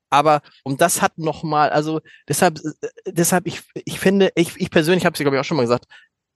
Aber 0.09 0.41
und 0.63 0.81
das 0.81 1.01
hat 1.01 1.17
noch 1.17 1.43
mal, 1.43 1.69
also 1.69 1.99
deshalb, 2.27 2.59
äh, 2.59 2.89
deshalb 3.07 3.47
ich, 3.47 3.61
ich 3.73 3.99
finde, 3.99 4.31
ich, 4.35 4.55
ich 4.57 4.69
persönlich 4.71 5.05
habe 5.05 5.13
es 5.13 5.19
glaube 5.19 5.35
ich 5.35 5.41
auch 5.41 5.45
schon 5.45 5.57
mal 5.57 5.63
gesagt, 5.63 5.85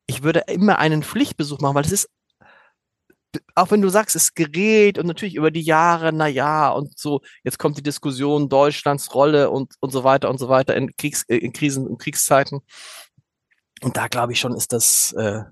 ich 0.08 0.24
würde 0.24 0.43
immer 0.48 0.79
einen 0.79 1.03
Pflichtbesuch 1.03 1.60
machen, 1.60 1.75
weil 1.75 1.86
es 1.86 1.91
ist 1.91 2.10
auch 3.55 3.71
wenn 3.71 3.81
du 3.81 3.89
sagst, 3.89 4.15
es 4.15 4.33
gerät 4.33 4.98
und 4.98 5.05
natürlich 5.05 5.36
über 5.36 5.51
die 5.51 5.62
Jahre, 5.62 6.12
na 6.13 6.27
ja, 6.27 6.69
und 6.69 6.98
so, 6.98 7.21
jetzt 7.43 7.59
kommt 7.59 7.77
die 7.77 7.83
Diskussion 7.83 8.50
Deutschlands 8.50 9.13
Rolle 9.13 9.50
und, 9.50 9.74
und 9.79 9.91
so 9.91 10.03
weiter 10.03 10.29
und 10.29 10.39
so 10.39 10.50
weiter 10.50 10.75
in 10.75 10.95
Kriegs, 10.95 11.24
äh, 11.27 11.38
in 11.38 11.53
Krisen, 11.53 11.88
in 11.88 11.98
Kriegszeiten. 11.98 12.62
Und 13.81 13.98
da 13.98 14.07
glaube 14.07 14.33
ich 14.33 14.39
schon, 14.39 14.55
ist 14.55 14.74
das, 14.74 15.13
äh, 15.13 15.43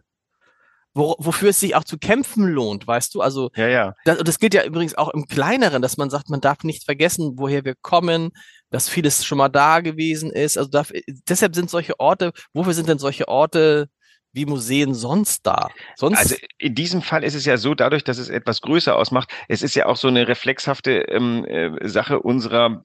wo, 0.94 1.16
wofür 1.20 1.50
es 1.50 1.60
sich 1.60 1.76
auch 1.76 1.84
zu 1.84 1.98
kämpfen 1.98 2.48
lohnt, 2.48 2.88
weißt 2.88 3.14
du? 3.14 3.22
Also, 3.22 3.52
Ja, 3.56 3.68
ja. 3.68 3.94
das, 4.04 4.18
und 4.18 4.28
das 4.28 4.40
gilt 4.40 4.56
ja 4.56 4.66
übrigens 4.66 4.96
auch 4.96 5.10
im 5.10 5.28
Kleineren, 5.28 5.82
dass 5.82 5.98
man 5.98 6.10
sagt, 6.10 6.30
man 6.30 6.42
darf 6.42 6.64
nicht 6.64 6.86
vergessen, 6.86 7.34
woher 7.36 7.64
wir 7.64 7.76
kommen, 7.82 8.32
dass 8.72 8.90
vieles 8.90 9.24
schon 9.24 9.38
mal 9.38 9.50
da 9.50 9.82
gewesen 9.82 10.32
ist. 10.32 10.58
Also 10.58 10.70
darf, 10.70 10.92
deshalb 11.30 11.54
sind 11.56 11.70
solche 11.70 12.00
Orte, 12.00 12.32
wofür 12.54 12.74
sind 12.74 12.90
denn 12.90 13.00
solche 13.00 13.28
Orte 13.28 13.90
wie 14.38 14.46
Museen 14.46 14.94
sonst 14.94 15.46
da? 15.46 15.70
Sonst, 15.96 16.20
Also 16.20 16.36
in 16.58 16.76
diesem 16.76 17.02
Fall 17.02 17.24
ist 17.24 17.36
es 17.36 17.46
ja 17.46 17.58
so, 17.58 17.76
dadurch, 17.76 18.04
dass 18.04 18.20
es 18.20 18.30
etwas 18.30 18.62
größer 18.62 18.96
ausmacht, 18.96 19.30
es 19.50 19.62
ist 19.62 19.76
ja 19.76 19.88
auch 19.88 19.98
so 19.98 20.08
eine 20.08 20.28
reflexhafte 20.28 20.92
ähm, 21.10 21.44
äh, 21.46 21.88
Sache 21.88 22.20
unserer 22.20 22.84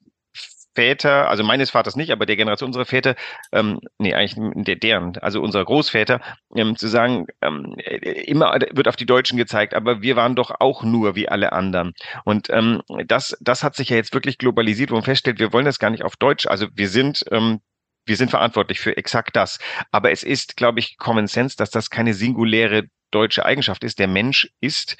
Väter, 0.74 1.28
also 1.28 1.44
meines 1.44 1.70
Vaters 1.70 1.96
nicht, 1.96 2.10
aber 2.12 2.24
der 2.24 2.36
Generation 2.36 2.68
unserer 2.68 2.86
Väter, 2.86 3.14
ähm, 3.52 3.80
nee, 3.98 4.14
eigentlich 4.14 4.36
der, 4.64 4.76
deren, 4.76 5.18
also 5.18 5.42
unserer 5.42 5.64
Großväter, 5.64 6.20
ähm, 6.56 6.76
zu 6.76 6.88
sagen, 6.88 7.26
ähm, 7.42 7.74
äh, 7.76 8.22
immer 8.22 8.58
wird 8.72 8.88
auf 8.88 8.96
die 8.96 9.06
Deutschen 9.06 9.36
gezeigt, 9.36 9.74
aber 9.74 10.00
wir 10.00 10.16
waren 10.16 10.34
doch 10.34 10.50
auch 10.60 10.82
nur 10.82 11.14
wie 11.14 11.28
alle 11.28 11.52
anderen. 11.52 11.92
Und 12.24 12.48
ähm, 12.50 12.80
das, 13.06 13.36
das 13.40 13.62
hat 13.62 13.76
sich 13.76 13.90
ja 13.90 13.96
jetzt 13.96 14.14
wirklich 14.14 14.38
globalisiert, 14.38 14.90
wo 14.90 14.94
man 14.94 15.04
feststellt, 15.04 15.38
wir 15.38 15.52
wollen 15.52 15.66
das 15.66 15.78
gar 15.78 15.90
nicht 15.90 16.04
auf 16.04 16.16
Deutsch, 16.16 16.46
also 16.46 16.66
wir 16.74 16.88
sind 16.88 17.24
ähm, 17.30 17.60
wir 18.04 18.16
sind 18.16 18.30
verantwortlich 18.30 18.80
für 18.80 18.96
exakt 18.96 19.36
das. 19.36 19.58
Aber 19.90 20.10
es 20.10 20.22
ist, 20.22 20.56
glaube 20.56 20.80
ich, 20.80 20.98
Common 20.98 21.26
Sense, 21.26 21.56
dass 21.56 21.70
das 21.70 21.90
keine 21.90 22.14
singuläre 22.14 22.84
deutsche 23.10 23.44
Eigenschaft 23.44 23.84
ist. 23.84 23.98
Der 23.98 24.08
Mensch 24.08 24.50
ist 24.60 24.96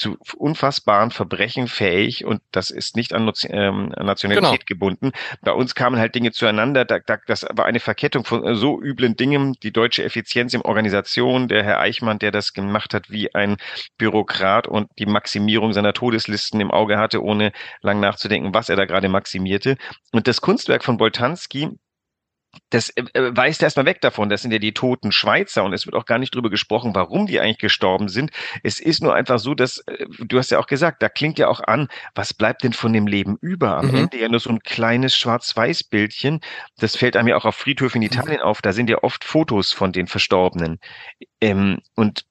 zu 0.00 0.16
unfassbaren 0.38 1.10
Verbrechen 1.10 1.68
fähig 1.68 2.24
und 2.24 2.40
das 2.52 2.70
ist 2.70 2.96
nicht 2.96 3.12
an 3.12 3.30
ähm, 3.48 3.92
Nationalität 3.98 4.66
genau. 4.66 4.66
gebunden. 4.66 5.12
Bei 5.42 5.52
uns 5.52 5.74
kamen 5.74 6.00
halt 6.00 6.14
Dinge 6.14 6.32
zueinander. 6.32 6.86
Da, 6.86 7.00
da, 7.00 7.18
das 7.26 7.46
war 7.52 7.66
eine 7.66 7.80
Verkettung 7.80 8.24
von 8.24 8.54
so 8.54 8.80
üblen 8.80 9.14
Dingen. 9.14 9.52
Die 9.62 9.72
deutsche 9.72 10.02
Effizienz 10.02 10.54
in 10.54 10.62
Organisation, 10.62 11.48
der 11.48 11.62
Herr 11.64 11.80
Eichmann, 11.80 12.18
der 12.18 12.30
das 12.30 12.54
gemacht 12.54 12.94
hat 12.94 13.10
wie 13.10 13.34
ein 13.34 13.58
Bürokrat 13.98 14.66
und 14.66 14.88
die 14.98 15.04
Maximierung 15.04 15.74
seiner 15.74 15.92
Todeslisten 15.92 16.62
im 16.62 16.70
Auge 16.70 16.96
hatte, 16.96 17.22
ohne 17.22 17.52
lang 17.82 18.00
nachzudenken, 18.00 18.54
was 18.54 18.70
er 18.70 18.76
da 18.76 18.86
gerade 18.86 19.10
maximierte. 19.10 19.76
Und 20.12 20.28
das 20.28 20.40
Kunstwerk 20.40 20.82
von 20.82 20.96
Boltanski, 20.96 21.78
das 22.70 22.90
äh, 22.96 23.04
weist 23.14 23.62
erstmal 23.62 23.86
weg 23.86 24.00
davon. 24.00 24.28
Das 24.28 24.42
sind 24.42 24.52
ja 24.52 24.58
die 24.58 24.72
toten 24.72 25.12
Schweizer 25.12 25.64
und 25.64 25.72
es 25.72 25.86
wird 25.86 25.94
auch 25.94 26.04
gar 26.04 26.18
nicht 26.18 26.34
drüber 26.34 26.50
gesprochen, 26.50 26.94
warum 26.94 27.26
die 27.26 27.40
eigentlich 27.40 27.58
gestorben 27.58 28.08
sind. 28.08 28.30
Es 28.62 28.80
ist 28.80 29.02
nur 29.02 29.14
einfach 29.14 29.38
so, 29.38 29.54
dass, 29.54 29.78
äh, 29.86 30.06
du 30.18 30.38
hast 30.38 30.50
ja 30.50 30.58
auch 30.58 30.66
gesagt, 30.66 31.02
da 31.02 31.08
klingt 31.08 31.38
ja 31.38 31.48
auch 31.48 31.60
an, 31.60 31.88
was 32.14 32.34
bleibt 32.34 32.64
denn 32.64 32.72
von 32.72 32.92
dem 32.92 33.06
Leben 33.06 33.36
über? 33.40 33.76
Am 33.76 33.88
mhm. 33.88 33.96
Ende 33.96 34.20
ja 34.20 34.28
nur 34.28 34.40
so 34.40 34.50
ein 34.50 34.60
kleines 34.60 35.16
Schwarz-Weiß-Bildchen. 35.16 36.40
Das 36.78 36.96
fällt 36.96 37.16
einem 37.16 37.28
ja 37.28 37.36
auch 37.36 37.44
auf 37.44 37.56
Friedhöfen 37.56 38.02
in 38.02 38.06
Italien 38.06 38.40
mhm. 38.40 38.46
auf. 38.46 38.62
Da 38.62 38.72
sind 38.72 38.90
ja 38.90 39.02
oft 39.02 39.24
Fotos 39.24 39.72
von 39.72 39.92
den 39.92 40.06
Verstorbenen. 40.06 40.78
Ähm, 41.40 41.80
und 41.94 42.24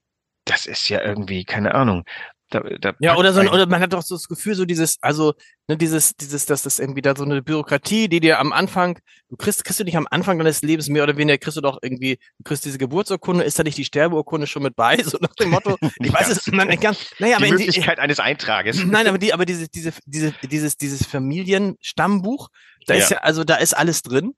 das 0.46 0.66
ist 0.66 0.90
ja 0.90 1.02
irgendwie, 1.02 1.46
keine 1.46 1.76
Ahnung. 1.76 2.04
Da, 2.52 2.62
da 2.62 2.94
ja, 3.00 3.16
oder 3.16 3.32
so, 3.32 3.42
oder 3.42 3.68
man 3.68 3.80
hat 3.80 3.94
doch 3.94 4.02
so 4.02 4.16
das 4.16 4.28
Gefühl, 4.28 4.56
so 4.56 4.66
dieses, 4.66 4.98
also, 5.02 5.34
ne, 5.68 5.78
dieses, 5.78 6.16
dieses, 6.16 6.48
dass 6.48 6.64
das 6.64 6.80
irgendwie 6.80 7.04
da 7.04 7.14
so 7.16 7.24
eine 7.24 7.44
Bürokratie, 7.44 8.10
die 8.10 8.20
dir 8.20 8.40
am 8.40 8.52
Anfang, 8.52 8.98
du 9.30 9.38
kriegst, 9.38 9.64
kriegst 9.64 9.80
du 9.80 9.84
nicht 9.84 9.98
am 9.98 10.08
Anfang 10.10 10.40
deines 10.40 10.64
Lebens 10.64 10.90
mehr 10.90 11.04
oder 11.04 11.16
weniger, 11.16 11.38
kriegst 11.38 11.58
du 11.58 11.62
doch 11.62 11.78
irgendwie, 11.84 12.18
du 12.40 12.44
kriegst 12.44 12.66
diese 12.66 12.80
Geburtsurkunde, 12.80 13.44
ist 13.44 13.60
da 13.60 13.64
nicht 13.64 13.78
die 13.78 13.86
Sterbeurkunde 13.86 14.48
schon 14.48 14.64
mit 14.64 14.76
bei, 14.76 14.98
so 15.04 15.20
nach 15.22 15.36
dem 15.36 15.52
Motto, 15.52 15.78
ich 16.00 16.12
weiß 16.12 16.30
es, 16.30 16.48
man, 16.48 16.68
ganz, 16.80 17.12
naja, 17.20 17.38
die 17.38 17.46
aber 17.46 17.56
Möglichkeit 17.56 18.00
die, 18.00 18.02
eines 18.02 18.20
Eintrages. 18.20 18.84
Nein, 18.86 19.08
aber 19.08 19.20
die, 19.20 19.32
aber 19.32 19.46
diese, 19.46 19.70
diese, 19.70 19.94
diese, 20.06 20.34
dieses, 20.50 20.76
dieses 20.76 21.06
Familienstammbuch, 21.06 22.50
da 22.88 22.96
ja. 22.96 23.04
ist 23.04 23.12
ja, 23.12 23.18
also 23.20 23.44
da 23.44 23.58
ist 23.58 23.76
alles 23.78 24.02
drin. 24.02 24.34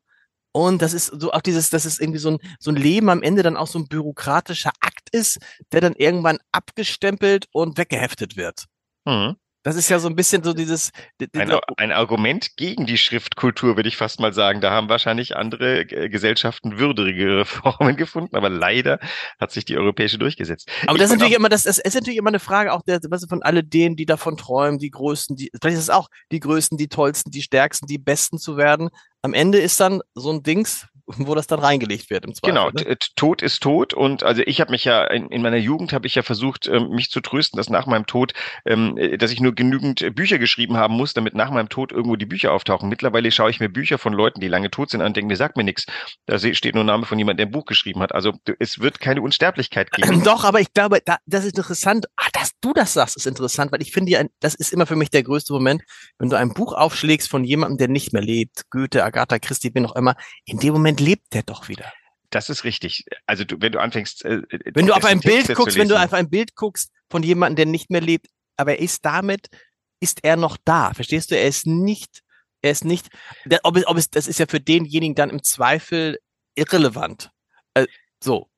Und 0.54 0.82
das 0.82 0.94
ist 0.94 1.08
so 1.08 1.32
auch 1.32 1.42
dieses, 1.42 1.70
dass 1.70 1.86
es 1.86 2.00
irgendwie 2.00 2.20
so 2.20 2.32
ein, 2.32 2.38
so 2.60 2.72
ein 2.72 2.76
Leben 2.76 3.10
am 3.10 3.24
Ende 3.24 3.44
dann 3.44 3.58
auch 3.58 3.68
so 3.68 3.80
ein 3.80 3.88
bürokratischer 3.88 4.72
Akt 4.82 5.10
ist, 5.12 5.40
der 5.72 5.82
dann 5.82 5.94
irgendwann 5.94 6.40
abgestempelt 6.52 7.48
und 7.52 7.78
weggeheftet 7.78 8.36
wird. 8.36 8.66
Mhm. 9.06 9.36
Das 9.64 9.76
ist 9.76 9.90
ja 9.90 10.00
so 10.00 10.08
ein 10.08 10.16
bisschen 10.16 10.44
so 10.44 10.54
dieses. 10.54 10.92
Ein, 11.36 11.52
ein, 11.78 11.92
Argument 11.92 12.58
gegen 12.58 12.88
die 12.88 12.98
Schriftkultur, 12.98 13.76
würde 13.76 13.90
ich 13.90 13.98
fast 13.98 14.20
mal 14.20 14.34
sagen. 14.34 14.60
Da 14.60 14.72
haben 14.72 14.90
wahrscheinlich 14.90 15.36
andere 15.36 15.86
Gesellschaften 15.86 16.80
würdigere 16.80 17.46
Formen 17.46 17.96
gefunden, 17.96 18.36
aber 18.36 18.50
leider 18.50 19.00
hat 19.40 19.52
sich 19.52 19.66
die 19.66 19.78
europäische 19.78 20.18
durchgesetzt. 20.18 20.68
Aber 20.84 20.94
ich 20.94 21.02
das 21.02 21.12
ist 21.12 21.18
natürlich 21.18 21.36
immer, 21.36 21.50
das, 21.50 21.64
das 21.64 21.78
ist 21.78 21.94
natürlich 21.94 22.18
immer 22.18 22.30
eine 22.30 22.40
Frage 22.40 22.74
auch 22.74 22.82
der, 22.82 23.00
was 23.10 23.26
von 23.28 23.44
alle 23.44 23.64
denen, 23.64 23.96
die 23.96 24.06
davon 24.06 24.36
träumen, 24.36 24.80
die 24.80 24.90
Größten, 24.90 25.36
die, 25.36 25.52
vielleicht 25.62 25.78
ist 25.78 25.84
es 25.84 25.90
auch 25.90 26.10
die 26.32 26.40
Größten, 26.40 26.78
die 26.78 26.88
Tollsten, 26.88 27.30
die 27.30 27.44
Stärksten, 27.44 27.86
die 27.86 28.00
Besten 28.00 28.40
zu 28.40 28.58
werden. 28.58 28.90
Am 29.22 29.36
Ende 29.36 29.60
ist 29.60 29.80
dann 29.80 30.02
so 30.16 30.32
ein 30.32 30.42
Dings, 30.42 30.88
wo 31.18 31.36
das 31.36 31.48
dann 31.48 31.60
reingelegt 31.60 32.10
wird 32.10 32.26
im 32.26 32.34
Zweifel. 32.34 32.54
Genau, 32.54 32.70
ne? 32.70 32.98
Tod 33.16 33.42
ist 33.42 33.62
tot 33.62 33.94
und 33.94 34.24
also 34.24 34.42
ich 34.46 34.62
habe 34.62 34.72
mich 34.72 34.86
ja 34.86 35.04
in, 35.06 35.28
in 35.30 35.42
meiner 35.42 35.58
Jugend 35.58 35.94
habe 35.94 36.08
ich 36.08 36.16
ja 36.16 36.24
versucht, 36.24 36.68
ähm, 36.68 36.90
mich 36.90 37.10
zu 37.10 37.22
trösten, 37.22 37.58
dass 37.58 37.70
nach 37.70 37.86
meinem 37.86 38.06
Tod, 38.06 38.34
ähm, 38.66 38.98
dass 39.18 39.32
ich 39.32 39.40
nur 39.40 39.54
genügend 39.54 40.16
Bücher 40.16 40.40
geschrieben 40.40 40.78
haben 40.78 40.96
muss, 40.96 41.14
damit 41.14 41.36
nach 41.36 41.52
meinem 41.52 41.70
Tod 41.70 41.92
irgendwo 41.92 42.16
die 42.16 42.26
Bücher 42.26 42.52
auftauchen. 42.52 42.90
Mittlerweile 42.90 43.32
schaue 43.32 43.50
ich 43.50 43.60
mir 43.60 43.70
Bücher 43.70 43.98
von 43.98 44.14
Leuten, 44.14 44.40
die 44.40 44.48
lange 44.48 44.72
tot 44.72 44.90
sind, 44.90 45.02
an 45.02 45.08
und 45.08 45.18
denke 45.18 45.28
mir, 45.28 45.36
sagt 45.36 45.58
mir 45.58 45.64
nichts. 45.64 45.86
Da 46.26 46.40
steht 46.40 46.76
nur 46.76 46.84
Name 46.84 47.06
von 47.06 47.18
jemandem, 47.18 47.38
der 47.38 47.46
ein 47.48 47.52
Buch 47.52 47.66
geschrieben 47.66 48.02
hat. 48.02 48.14
Also 48.14 48.34
es 48.60 48.80
wird 48.80 49.00
keine 49.00 49.22
Unsterblichkeit 49.22 49.92
geben. 49.92 50.24
Doch, 50.24 50.44
aber 50.44 50.62
ich 50.62 50.74
glaube, 50.74 51.00
da, 51.04 51.18
das 51.26 51.46
ist 51.46 51.58
interessant. 51.58 52.06
Ah, 52.16 52.28
dass 52.34 52.52
du 52.62 52.74
das 52.74 52.94
sagst, 52.94 53.18
ist 53.18 53.28
interessant, 53.28 53.72
weil 53.72 53.82
ich 53.82 53.92
finde 53.92 54.12
ja, 54.12 54.24
das 54.40 54.56
ist 54.56 54.72
immer 54.72 54.86
für 54.86 54.96
mich 54.96 55.10
der 55.10 55.24
größte 55.24 55.52
Moment, 55.52 55.84
wenn 56.18 56.30
du 56.30 56.38
ein 56.38 56.54
Buch 56.54 56.74
aufschlägst 56.74 57.30
von 57.30 57.44
jemandem, 57.44 57.78
der 57.78 57.88
nicht 57.90 58.14
mehr 58.14 58.22
lebt, 58.22 58.70
Goethe, 58.70 59.04
Agatha 59.04 59.40
Christie, 59.40 59.70
bin 59.70 59.86
auch 59.86 59.96
immer. 59.96 60.16
In 60.46 60.60
dem 60.60 60.74
Moment 60.74 61.00
lebt 61.02 61.34
der 61.34 61.44
doch 61.44 61.68
wieder. 61.68 61.92
Das 62.30 62.50
ist 62.50 62.64
richtig. 62.64 63.06
Also 63.26 63.44
du, 63.44 63.58
wenn 63.60 63.74
du 63.74 63.80
anfängst, 63.80 64.24
äh, 64.24 64.42
wenn 64.74 64.88
du 64.88 64.94
auf 64.94 65.04
ein 65.04 65.20
Bild 65.20 65.54
guckst, 65.54 65.78
wenn 65.78 65.90
du 65.90 66.02
auf 66.02 66.14
ein 66.14 66.30
Bild 66.30 66.56
guckst 66.56 66.92
von 67.10 67.24
jemandem, 67.24 67.58
der 67.58 67.66
nicht 67.66 67.90
mehr 67.90 68.02
lebt, 68.02 68.28
aber 68.56 68.78
er 68.78 68.80
ist 68.80 69.04
damit, 69.04 69.48
ist 70.00 70.24
er 70.24 70.38
noch 70.38 70.58
da. 70.64 70.94
Verstehst 70.94 71.32
du? 71.32 71.38
Er 71.38 71.48
ist 71.48 71.68
nicht, 71.68 72.22
er 72.62 72.72
ist 72.72 72.86
nicht, 72.86 73.10
ob 73.64 73.76
es, 73.76 73.86
ob 73.86 73.98
es, 73.98 74.10
das 74.10 74.28
ist 74.28 74.40
ja 74.40 74.46
für 74.48 74.62
denjenigen 74.62 75.16
dann 75.16 75.30
im 75.30 75.44
Zweifel 75.44 76.20
irrelevant. 76.56 77.32
Äh, 77.74 77.88
so. 78.24 78.51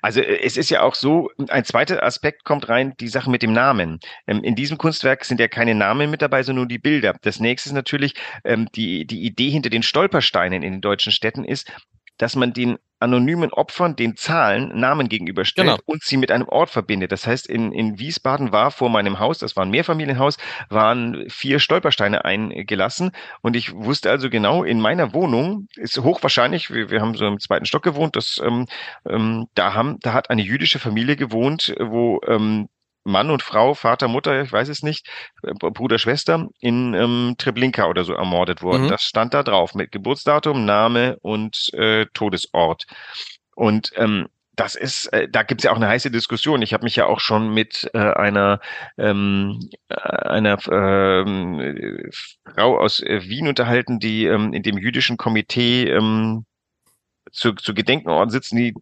Also 0.00 0.20
es 0.20 0.56
ist 0.56 0.70
ja 0.70 0.82
auch 0.82 0.94
so, 0.94 1.30
ein 1.48 1.64
zweiter 1.64 2.02
Aspekt 2.02 2.44
kommt 2.44 2.68
rein, 2.68 2.94
die 3.00 3.08
Sache 3.08 3.30
mit 3.30 3.42
dem 3.42 3.52
Namen. 3.52 4.00
Ähm, 4.26 4.44
in 4.44 4.54
diesem 4.54 4.78
Kunstwerk 4.78 5.24
sind 5.24 5.40
ja 5.40 5.48
keine 5.48 5.74
Namen 5.74 6.10
mit 6.10 6.22
dabei, 6.22 6.42
sondern 6.42 6.62
nur 6.62 6.68
die 6.68 6.78
Bilder. 6.78 7.14
Das 7.22 7.40
nächste 7.40 7.70
ist 7.70 7.74
natürlich, 7.74 8.14
ähm, 8.44 8.68
die, 8.74 9.06
die 9.06 9.22
Idee 9.22 9.50
hinter 9.50 9.70
den 9.70 9.82
Stolpersteinen 9.82 10.62
in 10.62 10.72
den 10.72 10.80
deutschen 10.80 11.12
Städten 11.12 11.44
ist, 11.44 11.72
dass 12.18 12.36
man 12.36 12.52
den 12.52 12.78
anonymen 13.02 13.52
Opfern 13.52 13.96
den 13.96 14.16
Zahlen 14.16 14.78
Namen 14.78 15.08
gegenüberstellt 15.08 15.68
Genau. 15.68 15.80
und 15.84 16.02
sie 16.02 16.16
mit 16.16 16.30
einem 16.30 16.48
Ort 16.48 16.70
verbindet. 16.70 17.12
Das 17.12 17.26
heißt, 17.26 17.46
in, 17.46 17.72
in 17.72 17.98
Wiesbaden 17.98 18.52
war 18.52 18.70
vor 18.70 18.88
meinem 18.88 19.18
Haus, 19.18 19.38
das 19.38 19.56
war 19.56 19.64
ein 19.64 19.70
Mehrfamilienhaus, 19.70 20.38
waren 20.70 21.28
vier 21.28 21.58
Stolpersteine 21.58 22.24
eingelassen 22.24 23.12
und 23.42 23.56
ich 23.56 23.74
wusste 23.74 24.10
also 24.10 24.30
genau, 24.30 24.64
in 24.64 24.80
meiner 24.80 25.12
Wohnung 25.12 25.68
ist 25.76 25.98
hochwahrscheinlich, 25.98 26.70
wir, 26.70 26.90
wir 26.90 27.00
haben 27.00 27.14
so 27.14 27.26
im 27.26 27.38
zweiten 27.40 27.66
Stock 27.66 27.82
gewohnt, 27.82 28.16
dass 28.16 28.40
ähm, 28.44 28.66
ähm, 29.08 29.48
da 29.54 29.74
haben, 29.74 29.98
da 30.00 30.12
hat 30.12 30.30
eine 30.30 30.42
jüdische 30.42 30.78
Familie 30.78 31.16
gewohnt, 31.16 31.74
wo 31.80 32.20
ähm, 32.26 32.68
Mann 33.04 33.30
und 33.30 33.42
Frau, 33.42 33.74
Vater, 33.74 34.08
Mutter, 34.08 34.42
ich 34.42 34.52
weiß 34.52 34.68
es 34.68 34.82
nicht, 34.82 35.08
äh, 35.42 35.52
Bruder, 35.54 35.98
Schwester 35.98 36.48
in 36.60 36.94
ähm, 36.94 37.34
Treblinka 37.38 37.86
oder 37.86 38.04
so 38.04 38.12
ermordet 38.14 38.62
wurden. 38.62 38.84
Mhm. 38.84 38.88
Das 38.88 39.02
stand 39.02 39.34
da 39.34 39.42
drauf 39.42 39.74
mit 39.74 39.92
Geburtsdatum, 39.92 40.64
Name 40.64 41.16
und 41.20 41.72
äh, 41.74 42.06
Todesort. 42.12 42.84
Und 43.54 43.92
ähm, 43.96 44.28
das 44.54 44.74
ist, 44.74 45.06
äh, 45.12 45.28
da 45.28 45.42
gibt's 45.42 45.64
ja 45.64 45.72
auch 45.72 45.76
eine 45.76 45.88
heiße 45.88 46.10
Diskussion. 46.10 46.62
Ich 46.62 46.74
habe 46.74 46.84
mich 46.84 46.96
ja 46.96 47.06
auch 47.06 47.20
schon 47.20 47.54
mit 47.54 47.90
äh, 47.94 47.98
einer 47.98 48.60
ähm, 48.98 49.58
äh, 49.88 49.94
einer 49.94 50.54
äh, 50.68 52.10
Frau 52.44 52.78
aus 52.78 53.00
äh, 53.00 53.22
Wien 53.22 53.48
unterhalten, 53.48 53.98
die 53.98 54.26
ähm, 54.26 54.52
in 54.52 54.62
dem 54.62 54.76
jüdischen 54.78 55.16
Komitee 55.16 55.88
ähm, 55.88 56.44
zu, 57.30 57.54
zu 57.54 57.72
Gedenkenorten 57.72 58.30
sitzen, 58.30 58.56
die 58.56 58.74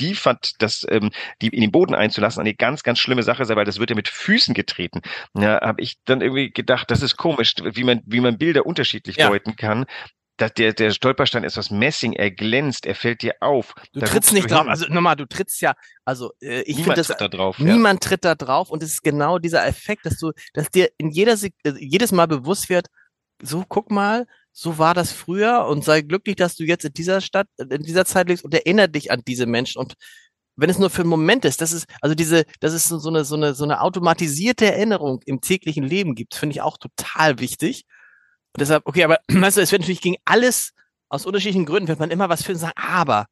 die 0.00 0.14
fand, 0.14 0.54
das 0.58 0.86
ähm, 0.88 1.10
die 1.42 1.48
in 1.48 1.60
den 1.60 1.70
Boden 1.70 1.94
einzulassen, 1.94 2.40
eine 2.40 2.54
ganz, 2.54 2.82
ganz 2.82 2.98
schlimme 2.98 3.22
Sache 3.22 3.44
sei, 3.44 3.56
weil 3.56 3.64
das 3.64 3.78
wird 3.78 3.90
ja 3.90 3.96
mit 3.96 4.08
Füßen 4.08 4.54
getreten. 4.54 5.00
Ja, 5.36 5.60
habe 5.60 5.82
ich 5.82 5.96
dann 6.04 6.20
irgendwie 6.20 6.50
gedacht, 6.50 6.90
das 6.90 7.02
ist 7.02 7.16
komisch, 7.16 7.54
wie 7.62 7.84
man, 7.84 8.00
wie 8.06 8.20
man 8.20 8.38
Bilder 8.38 8.66
unterschiedlich 8.66 9.16
Ja. 9.16 9.28
deuten 9.28 9.56
kann. 9.56 9.84
Dass 10.36 10.54
der, 10.54 10.72
der 10.72 10.90
Stolperstein 10.90 11.44
ist 11.44 11.58
aus 11.58 11.70
Messing, 11.70 12.14
er 12.14 12.30
glänzt, 12.30 12.86
er 12.86 12.94
fällt 12.94 13.20
dir 13.20 13.34
auf. 13.40 13.74
Du 13.92 14.00
Da 14.00 14.06
trittst 14.06 14.32
nicht 14.32 14.50
du 14.50 14.54
drauf. 14.54 14.66
Also 14.68 14.86
nochmal, 14.86 15.14
du 15.14 15.26
trittst 15.26 15.60
ja, 15.60 15.74
also 16.06 16.32
äh, 16.40 16.62
ich 16.62 16.76
finde 16.76 16.80
Niemand 16.80 16.98
das, 16.98 17.06
tritt 17.08 17.20
da 17.20 17.28
drauf. 17.28 17.58
ja. 17.58 17.64
niemand 17.66 18.02
tritt 18.02 18.24
da 18.24 18.34
drauf 18.34 18.70
und 18.70 18.82
es 18.82 18.94
ist 18.94 19.02
genau 19.02 19.38
dieser 19.38 19.66
Effekt, 19.66 20.06
dass 20.06 20.16
du, 20.16 20.32
dass 20.54 20.70
dir 20.70 20.88
in 20.96 21.10
jeder 21.10 21.36
Sek 21.36 21.52
äh, 21.64 21.72
jedes 21.78 22.10
Mal 22.10 22.26
bewusst 22.26 22.70
wird, 22.70 22.86
so 23.42 23.64
guck 23.68 23.90
mal, 23.90 24.26
so 24.60 24.76
war 24.76 24.92
das 24.92 25.10
früher 25.10 25.64
und 25.66 25.84
sei 25.84 26.02
glücklich, 26.02 26.36
dass 26.36 26.54
du 26.54 26.64
jetzt 26.64 26.84
in 26.84 26.92
dieser 26.92 27.22
Stadt, 27.22 27.46
in 27.56 27.82
dieser 27.82 28.04
Zeit 28.04 28.28
lebst 28.28 28.44
und 28.44 28.52
erinnere 28.52 28.90
dich 28.90 29.10
an 29.10 29.22
diese 29.26 29.46
Menschen 29.46 29.78
und 29.78 29.94
wenn 30.54 30.68
es 30.68 30.78
nur 30.78 30.90
für 30.90 31.00
einen 31.00 31.08
Moment 31.08 31.46
ist, 31.46 31.62
das 31.62 31.72
ist, 31.72 31.86
also 32.02 32.14
diese, 32.14 32.44
das 32.60 32.74
ist 32.74 32.88
so 32.88 33.08
eine, 33.08 33.24
so 33.24 33.36
eine, 33.36 33.54
so 33.54 33.64
eine 33.64 33.80
automatisierte 33.80 34.66
Erinnerung 34.66 35.22
im 35.24 35.40
täglichen 35.40 35.84
Leben 35.84 36.14
gibt, 36.14 36.34
finde 36.34 36.52
ich 36.52 36.60
auch 36.60 36.76
total 36.76 37.38
wichtig. 37.38 37.86
Und 38.54 38.60
deshalb, 38.60 38.82
okay, 38.84 39.04
aber 39.04 39.20
weißt 39.28 39.56
du, 39.56 39.62
es 39.62 39.72
wird 39.72 39.80
natürlich 39.80 40.02
gegen 40.02 40.18
alles 40.26 40.72
aus 41.08 41.24
unterschiedlichen 41.24 41.64
Gründen, 41.64 41.88
wird 41.88 41.98
man 41.98 42.10
immer 42.10 42.28
was 42.28 42.44
finden 42.44 42.60
sagen, 42.60 42.74
aber, 42.76 43.28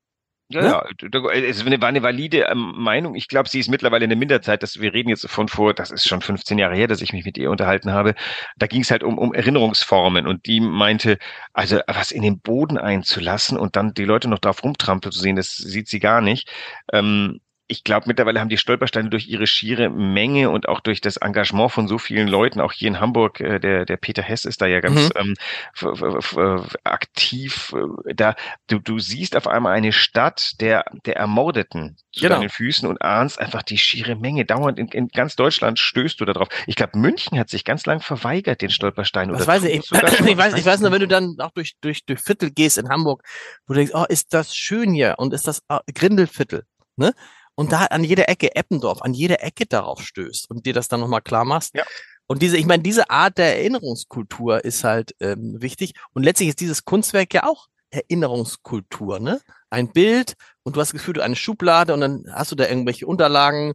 Ja, 0.50 0.61
Ne? 0.61 0.66
ja, 0.66 1.30
es 1.32 1.64
war 1.64 1.88
eine 1.88 2.02
valide 2.02 2.46
ähm, 2.50 2.72
Meinung. 2.76 3.14
Ich 3.14 3.28
glaube, 3.28 3.48
sie 3.48 3.61
ist 3.61 3.68
mittlerweile 3.68 4.04
in 4.04 4.11
der 4.11 4.18
Minderzeit. 4.18 4.62
Dass 4.62 4.80
wir 4.80 4.94
reden 4.94 5.11
jetzt 5.11 5.28
von 5.28 5.48
vor, 5.48 5.74
das 5.74 5.90
ist 5.90 6.08
schon 6.08 6.22
15 6.22 6.58
Jahre 6.58 6.74
her, 6.74 6.87
dass 6.87 7.02
ich 7.02 7.12
mich 7.12 7.24
mit 7.24 7.37
ihr 7.37 7.50
unterhalten 7.50 7.92
habe. 7.92 8.14
Da 8.56 8.66
ging 8.66 8.80
es 8.80 8.90
halt 8.90 9.02
um, 9.02 9.18
um 9.18 9.34
Erinnerungsformen 9.34 10.26
und 10.26 10.46
die 10.46 10.61
meinte, 10.61 11.18
also 11.52 11.80
was 11.87 12.12
in 12.12 12.22
den 12.22 12.40
Boden 12.40 12.78
einzulassen 12.78 13.58
und 13.58 13.76
dann 13.76 13.92
die 13.94 14.04
Leute 14.04 14.28
noch 14.28 14.38
drauf 14.38 14.64
rumtrampeln 14.64 15.12
zu 15.12 15.20
sehen, 15.20 15.37
das 15.37 15.56
sieht 15.56 15.88
sie 15.88 16.00
gar 16.00 16.20
nicht. 16.22 16.48
Ähm, 16.92 17.40
ich 17.70 17.85
glaube, 17.85 18.04
mittlerweile 18.09 18.40
haben 18.40 18.48
die 18.48 18.57
Stolpersteine 18.57 19.11
durch 19.11 19.28
ihre 19.28 19.46
schiere 19.46 19.90
Menge 19.90 20.48
und 20.50 20.68
auch 20.68 20.81
durch 20.81 21.00
das 21.02 21.18
Engagement 21.18 21.70
von 21.70 21.87
so 21.87 21.98
vielen 21.98 22.26
Leuten, 22.26 22.61
auch 22.61 22.72
hier 22.72 22.88
in 22.88 22.98
Hamburg, 22.98 23.40
äh, 23.40 23.59
der, 23.61 23.85
der 23.85 23.96
Peter 23.98 24.22
Hess 24.22 24.46
ist 24.46 24.62
da 24.62 24.66
ja 24.66 24.81
ganz 24.81 25.11
Mhm. 25.14 25.35
ähm, 25.83 26.66
aktiv. 26.85 27.74
äh, 28.07 28.14
Da 28.14 28.35
du, 28.68 28.78
du 28.78 28.98
siehst 28.98 29.37
auf 29.37 29.46
einmal 29.46 29.74
eine 29.74 29.92
Stadt 29.92 30.61
der, 30.61 30.85
der 31.04 31.16
Ermordeten 31.16 31.96
zu 32.12 32.22
Genau. 32.22 32.37
deinen 32.37 32.48
Füßen 32.48 32.88
und 32.88 33.02
ahnst 33.02 33.38
einfach 33.38 33.62
die 33.62 33.78
schiere 33.78 34.16
Menge. 34.16 34.44
Dauernd 34.44 34.78
in, 34.78 34.88
in 34.88 35.09
ganz 35.09 35.37
Deutschland 35.37 35.78
stößt 35.78 36.20
du 36.20 36.24
da 36.24 36.33
drauf. 36.33 36.48
Ich 36.66 36.74
glaube, 36.76 36.98
München 36.98 37.38
hat 37.38 37.48
sich 37.50 37.64
ganz 37.64 37.87
lang 37.87 38.00
verweigert, 38.00 38.62
den 38.62 38.70
Stolperstein. 38.70 39.28
Das 39.28 39.42
oder 39.42 39.46
weiß 39.46 39.64
ich. 39.64 39.90
ich 39.92 40.37
weiß, 40.37 40.54
ich 40.54 40.64
weiß 40.64 40.81
nur, 40.81 40.90
wenn 40.92 41.00
du 41.00 41.09
dann 41.09 41.37
auch 41.40 41.50
durch, 41.52 41.74
durch, 41.81 42.04
durch 42.07 42.20
Viertel 42.20 42.50
gehst 42.50 42.78
in 42.78 42.88
Hamburg, 42.88 43.22
wo 43.66 43.74
du 43.74 43.78
denkst, 43.81 43.92
oh, 43.94 44.04
ist 44.09 44.33
das 44.35 44.54
schön 44.57 44.92
hier 44.92 45.16
und 45.18 45.33
ist 45.35 45.46
das 45.46 45.62
ah, 45.68 45.81
Grindelviertel, 45.94 46.64
ne? 46.96 47.12
Und 47.58 47.72
da 47.72 47.86
an 47.86 48.04
jeder 48.04 48.28
Ecke 48.28 48.54
Eppendorf, 48.54 49.02
an 49.02 49.14
jeder 49.14 49.42
Ecke 49.42 49.66
darauf 49.66 50.00
stößt 50.00 50.48
und 50.48 50.64
dir 50.64 50.72
das 50.72 50.86
dann 50.86 51.00
nochmal 51.00 51.22
klar 51.22 51.44
machst. 51.44 51.74
Ja. 51.74 51.82
Und 52.28 52.40
diese, 52.40 52.56
ich 52.56 52.66
meine, 52.66 52.84
diese 52.84 53.10
Art 53.10 53.36
der 53.36 53.56
Erinnerungskultur 53.56 54.64
ist 54.64 54.84
halt 54.84 55.16
ähm, 55.18 55.60
wichtig. 55.60 55.94
Und 56.12 56.22
letztlich 56.22 56.50
ist 56.50 56.60
dieses 56.60 56.84
Kunstwerk 56.84 57.34
ja 57.34 57.42
auch 57.42 57.66
Erinnerungskultur, 57.90 59.18
ne? 59.18 59.40
Ein 59.70 59.90
Bild 59.90 60.34
und 60.62 60.76
du 60.76 60.80
hast 60.80 60.90
das 60.90 61.00
Gefühl, 61.00 61.14
du 61.14 61.20
eine 61.24 61.34
Schublade 61.34 61.94
und 61.94 62.00
dann 62.00 62.26
hast 62.32 62.52
du 62.52 62.54
da 62.54 62.68
irgendwelche 62.68 63.08
Unterlagen, 63.08 63.74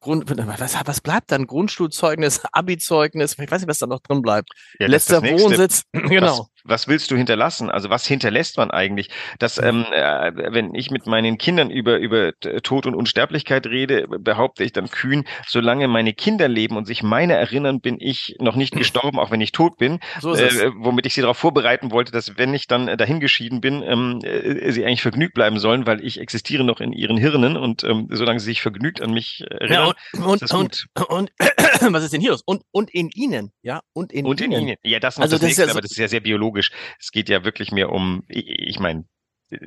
Grund, 0.00 0.30
was, 0.30 0.76
was 0.86 1.00
bleibt 1.00 1.32
dann? 1.32 1.48
Grundschulzeugnis, 1.48 2.42
Abi-Zeugnis, 2.52 3.32
ich 3.36 3.50
weiß 3.50 3.62
nicht, 3.62 3.68
was 3.68 3.78
da 3.78 3.88
noch 3.88 3.98
drin 3.98 4.22
bleibt. 4.22 4.50
Ja, 4.78 4.86
Letzter. 4.86 5.22
Wohnsitz, 5.22 5.82
genau. 5.92 6.46
Was, 6.64 6.88
willst 6.88 7.10
du 7.10 7.16
hinterlassen? 7.16 7.70
Also 7.70 7.90
was 7.90 8.06
hinterlässt 8.06 8.56
man 8.56 8.70
eigentlich? 8.70 9.08
Das, 9.38 9.58
ähm, 9.58 9.86
äh, 9.92 10.32
wenn 10.52 10.74
ich 10.74 10.90
mit 10.90 11.06
meinen 11.06 11.38
Kindern 11.38 11.70
über, 11.70 11.98
über 11.98 12.32
Tod 12.62 12.86
und 12.86 12.94
Unsterblichkeit 12.94 13.66
rede, 13.66 14.06
behaupte 14.08 14.64
ich 14.64 14.72
dann 14.72 14.90
kühn, 14.90 15.24
solange 15.46 15.88
meine 15.88 16.12
Kinder 16.14 16.48
leben 16.48 16.76
und 16.76 16.86
sich 16.86 17.02
meine 17.02 17.34
erinnern, 17.34 17.80
bin 17.80 17.96
ich 18.00 18.36
noch 18.40 18.56
nicht 18.56 18.74
gestorben, 18.76 19.18
auch 19.18 19.30
wenn 19.30 19.40
ich 19.40 19.52
tot 19.52 19.76
bin. 19.78 20.00
So. 20.20 20.34
Äh, 20.34 20.70
womit 20.76 21.06
ich 21.06 21.14
sie 21.14 21.20
darauf 21.20 21.38
vorbereiten 21.38 21.90
wollte, 21.90 22.12
dass 22.12 22.36
wenn 22.36 22.52
ich 22.54 22.66
dann 22.66 22.86
dahingeschieden 22.96 23.60
bin, 23.60 23.82
ähm, 23.82 24.20
äh, 24.22 24.70
sie 24.72 24.84
eigentlich 24.84 25.02
vergnügt 25.02 25.34
bleiben 25.34 25.58
sollen, 25.58 25.86
weil 25.86 26.04
ich 26.04 26.20
existiere 26.20 26.64
noch 26.64 26.80
in 26.80 26.92
ihren 26.92 27.16
Hirnen 27.16 27.56
und 27.56 27.84
ähm, 27.84 28.08
solange 28.10 28.40
sie 28.40 28.46
sich 28.46 28.62
vergnügt 28.62 29.00
an 29.00 29.12
mich 29.12 29.44
erinnern, 29.48 29.94
Ja, 30.14 30.20
und, 30.24 30.42
und, 30.42 30.52
und, 30.52 30.86
und, 31.08 31.32
was 31.92 32.04
ist 32.04 32.12
denn 32.12 32.20
hier 32.20 32.30
los? 32.30 32.42
Und, 32.44 32.62
und 32.72 32.90
in 32.92 33.10
ihnen, 33.14 33.52
ja, 33.62 33.80
und 33.92 34.12
in 34.12 34.26
Und 34.26 34.40
in 34.40 34.52
ihnen. 34.52 34.62
Ihnen. 34.68 34.76
Ja, 34.82 34.98
das 35.00 35.14
ist 35.16 35.22
Also 35.22 35.36
das, 35.36 35.40
das 35.40 35.50
ist 35.50 35.58
nächste, 35.58 35.62
ja 35.62 35.66
so- 35.68 35.72
aber 35.72 35.80
das 35.82 35.90
ist 35.92 35.96
ja 35.98 36.08
sehr 36.08 36.20
biologisch. 36.20 36.47
Es 36.56 37.10
geht 37.12 37.28
ja 37.28 37.44
wirklich 37.44 37.72
mehr 37.72 37.90
um, 37.90 38.24
ich, 38.28 38.48
ich 38.48 38.80
meine, 38.80 39.04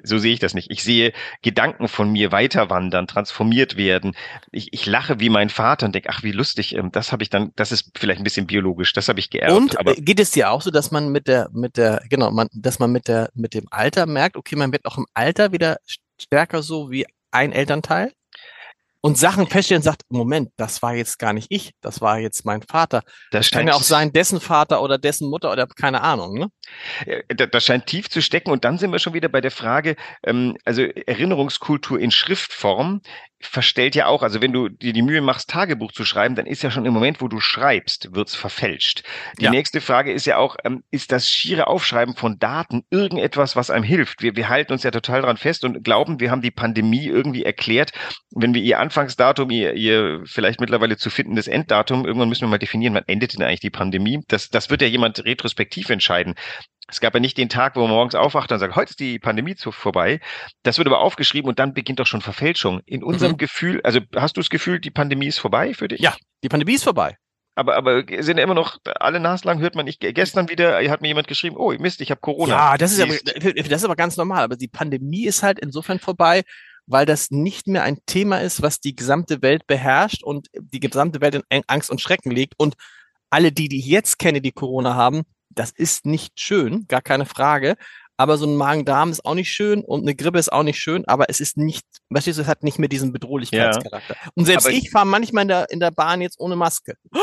so 0.04 0.18
sehe 0.18 0.34
ich 0.34 0.40
das 0.40 0.54
nicht. 0.54 0.70
Ich 0.70 0.84
sehe 0.84 1.12
Gedanken 1.42 1.88
von 1.88 2.12
mir 2.12 2.32
weiterwandern, 2.32 3.08
transformiert 3.08 3.78
werden. 3.78 4.16
Ich, 4.52 4.74
ich 4.74 4.86
lache 4.86 5.20
wie 5.20 5.30
mein 5.30 5.50
Vater 5.50 5.88
und 5.88 5.96
denke, 5.96 6.10
ach, 6.12 6.24
wie 6.24 6.32
lustig, 6.32 6.76
ähm, 6.76 6.92
das 6.92 7.12
habe 7.12 7.24
ich 7.24 7.30
dann, 7.30 7.52
das 7.56 7.72
ist 7.72 7.92
vielleicht 7.98 8.20
ein 8.20 8.24
bisschen 8.24 8.48
biologisch, 8.48 8.94
das 8.94 9.10
habe 9.10 9.20
ich 9.20 9.30
geerbt. 9.30 9.54
Und 9.54 9.80
aber 9.80 9.98
äh, 9.98 10.02
geht 10.02 10.20
es 10.20 10.32
dir 10.32 10.52
auch 10.52 10.62
so, 10.62 10.72
dass 10.72 10.92
man 10.92 11.10
mit 11.10 11.28
der, 11.28 11.50
mit 11.52 11.78
der, 11.78 12.04
genau, 12.10 12.32
man, 12.32 12.48
dass 12.54 12.80
man 12.80 12.92
mit 12.92 13.08
der, 13.08 13.30
mit 13.34 13.54
dem 13.54 13.66
Alter 13.72 14.06
merkt, 14.06 14.38
okay, 14.38 14.56
man 14.56 14.72
wird 14.72 14.86
auch 14.86 14.98
im 14.98 15.08
Alter 15.14 15.52
wieder 15.52 15.78
stärker 16.20 16.62
so 16.62 16.92
wie 16.92 17.06
ein 17.32 17.52
Elternteil? 17.52 18.12
Und 19.04 19.18
Sachen 19.18 19.48
feststellen 19.48 19.80
und 19.80 19.84
sagt, 19.84 20.04
Moment, 20.10 20.52
das 20.58 20.82
war 20.84 20.94
jetzt 20.94 21.18
gar 21.18 21.34
nicht 21.34 21.48
ich, 21.50 21.72
das 21.82 22.02
war 22.02 22.20
jetzt 22.20 22.46
mein 22.46 22.62
Vater. 22.62 23.02
das 23.32 23.50
Kann 23.50 23.68
ja 23.68 23.74
auch 23.74 23.82
sein, 23.82 24.14
dessen 24.14 24.40
Vater 24.40 24.82
oder 24.84 25.00
dessen 25.00 25.28
Mutter 25.30 25.52
oder 25.52 25.66
keine 25.68 26.02
Ahnung, 26.02 26.36
ne? 26.38 26.48
Äh, 27.08 27.24
da- 27.36 27.48
Das 27.48 27.66
scheint 27.66 27.88
tief 27.88 28.10
zu 28.10 28.22
stecken. 28.22 28.52
Und 28.52 28.64
dann 28.64 28.78
sind 28.78 28.92
wir 28.92 29.00
schon 29.00 29.14
wieder 29.14 29.28
bei 29.30 29.42
der 29.42 29.50
Frage, 29.52 29.96
ähm, 30.24 30.56
also 30.66 30.84
Erinnerungskultur 30.84 32.00
in 32.00 32.12
Schriftform 32.12 33.02
verstellt 33.42 33.96
ja 33.96 34.08
auch, 34.08 34.24
also 34.24 34.42
wenn 34.42 34.54
du 34.54 34.70
dir 34.70 34.94
die 34.94 35.02
Mühe 35.02 35.22
machst, 35.22 35.50
Tagebuch 35.50 35.92
zu 35.92 36.06
schreiben, 36.06 36.36
dann 36.36 36.46
ist 36.46 36.62
ja 36.64 36.72
schon 36.72 36.86
im 36.86 36.94
Moment, 36.94 37.22
wo 37.22 37.28
du 37.28 37.40
schreibst, 37.40 38.14
wird's 38.16 38.36
verfälscht. 38.36 39.04
Die 39.40 39.46
Ja. 39.46 39.52
nächste 39.52 39.82
Frage 39.82 40.12
ist 40.12 40.26
ja 40.26 40.38
auch, 40.38 40.56
ähm, 40.64 40.84
ist 40.92 41.12
das 41.12 41.30
schiere 41.30 41.68
Aufschreiben 41.68 42.16
von 42.16 42.40
Daten 42.40 42.84
irgendetwas, 42.90 43.56
was 43.56 43.70
einem 43.70 43.84
hilft? 43.84 44.22
Wir, 44.22 44.36
wir 44.36 44.50
halten 44.50 44.74
uns 44.74 44.84
ja 44.84 44.92
total 44.92 45.22
dran 45.22 45.38
fest 45.38 45.64
und 45.64 45.84
glauben, 45.84 46.20
wir 46.20 46.32
haben 46.32 46.42
die 46.42 46.52
Pandemie 46.52 47.08
irgendwie 47.08 47.44
erklärt. 47.44 47.92
Wenn 48.32 48.54
wir 48.54 48.62
ihr 48.62 48.80
Anfangsdatum, 48.80 49.50
ihr, 49.50 49.74
ihr 49.74 50.22
vielleicht 50.26 50.60
mittlerweile 50.60 50.98
zu 50.98 51.10
findendes 51.10 51.48
Enddatum, 51.48 52.06
irgendwann 52.06 52.30
müssen 52.30 52.42
wir 52.42 52.50
mal 52.50 52.58
definieren, 52.60 52.94
wann 52.94 53.04
endet 53.08 53.34
denn 53.34 53.44
eigentlich 53.44 53.60
die 53.60 53.70
Pandemie? 53.70 54.20
Das, 54.28 54.50
das 54.50 54.70
wird 54.70 54.82
ja 54.82 54.88
jemand 54.88 55.24
retrospektiv 55.26 55.90
entscheiden. 55.90 56.36
Es 56.92 57.00
gab 57.00 57.14
ja 57.14 57.20
nicht 57.20 57.38
den 57.38 57.50
Tag, 57.50 57.76
wo 57.76 57.82
man 57.82 57.92
morgens 57.92 58.16
aufwacht 58.16 58.52
und 58.52 58.60
sagt, 58.60 58.76
heute 58.76 58.90
ist 58.92 59.00
die 59.00 59.18
Pandemie 59.18 59.56
zu, 59.56 59.72
vorbei. 59.72 60.20
Das 60.64 60.78
wird 60.78 60.88
aber 60.88 61.00
aufgeschrieben 61.00 61.48
und 61.50 61.58
dann 61.58 61.74
beginnt 61.74 62.00
doch 62.00 62.06
schon 62.06 62.22
Verfälschung. 62.22 62.82
In 62.86 63.04
unserem 63.04 63.34
Mhm. 63.34 63.38
Gefühl, 63.38 63.82
also 63.84 64.00
hast 64.16 64.36
du 64.38 64.42
das 64.42 64.50
Gefühl, 64.50 64.80
die 64.80 64.92
Pandemie 64.92 65.28
ist 65.28 65.40
vorbei 65.40 65.74
für 65.74 65.88
dich? 65.88 66.02
Ja. 66.02 66.16
Die 66.44 66.50
Pandemie 66.50 66.74
ist 66.74 66.84
vorbei. 66.84 67.18
Aber, 67.56 67.76
aber 67.76 68.04
sind 68.20 68.38
immer 68.38 68.54
noch, 68.54 68.78
alle 69.00 69.20
naslang 69.20 69.60
hört 69.60 69.76
man 69.76 69.86
nicht, 69.86 70.00
gestern 70.00 70.50
wieder 70.50 70.78
hat 70.90 71.02
mir 71.02 71.10
jemand 71.10 71.28
geschrieben, 71.28 71.58
oh 71.58 71.72
Mist, 71.74 72.02
ich 72.02 72.10
habe 72.12 72.22
Corona. 72.22 72.54
Ja, 72.54 72.78
das 72.78 72.94
ist 72.94 73.02
aber, 73.02 73.14
das 73.16 73.82
ist 73.82 73.86
aber 73.86 73.96
ganz 73.96 74.18
normal. 74.18 74.44
Aber 74.44 74.56
die 74.56 74.70
Pandemie 74.70 75.26
ist 75.26 75.44
halt 75.44 75.60
insofern 75.60 76.00
vorbei, 76.00 76.44
weil 76.88 77.06
das 77.06 77.30
nicht 77.30 77.68
mehr 77.68 77.84
ein 77.84 78.00
Thema 78.06 78.42
ist, 78.42 78.62
was 78.62 78.80
die 78.80 78.96
gesamte 78.96 79.42
Welt 79.42 79.68
beherrscht 79.68 80.24
und 80.24 80.48
die 80.54 80.80
gesamte 80.80 81.22
Welt 81.22 81.42
in 81.50 81.64
Angst 81.68 81.90
und 81.90 82.02
Schrecken 82.02 82.32
liegt. 82.32 82.54
Und 82.58 82.76
alle 83.30 83.52
die, 83.52 83.70
die 83.70 83.80
ich 83.80 83.86
jetzt 83.86 84.18
kenne, 84.18 84.42
die 84.42 84.52
Corona 84.52 84.96
haben, 84.96 85.24
das 85.56 85.72
ist 85.72 86.06
nicht 86.06 86.40
schön, 86.40 86.86
gar 86.88 87.02
keine 87.02 87.26
Frage. 87.26 87.76
Aber 88.18 88.38
so 88.38 88.46
ein 88.46 88.56
Magen-Darm 88.56 89.10
ist 89.10 89.26
auch 89.26 89.34
nicht 89.34 89.52
schön 89.52 89.84
und 89.84 90.02
eine 90.02 90.14
Grippe 90.14 90.38
ist 90.38 90.52
auch 90.54 90.62
nicht 90.62 90.80
schön, 90.80 91.06
aber 91.08 91.30
es 91.30 91.40
ist 91.40 91.58
nicht, 91.58 91.86
weißt 92.10 92.28
du, 92.28 92.32
es 92.32 92.46
hat 92.46 92.64
nicht 92.64 92.78
mehr 92.78 92.90
diesen 92.90 93.12
Bedrohlichkeitscharakter. 93.12 94.16
Und 94.36 94.46
selbst 94.46 94.68
Aber- 94.68 94.76
ich 94.76 94.92
fahre 94.92 95.08
manchmal 95.08 95.44
in 95.44 95.48
der, 95.48 95.72
in 95.72 95.80
der 95.80 95.90
Bahn 95.92 96.22
jetzt 96.22 96.40
ohne 96.40 96.56
Maske. 96.56 96.96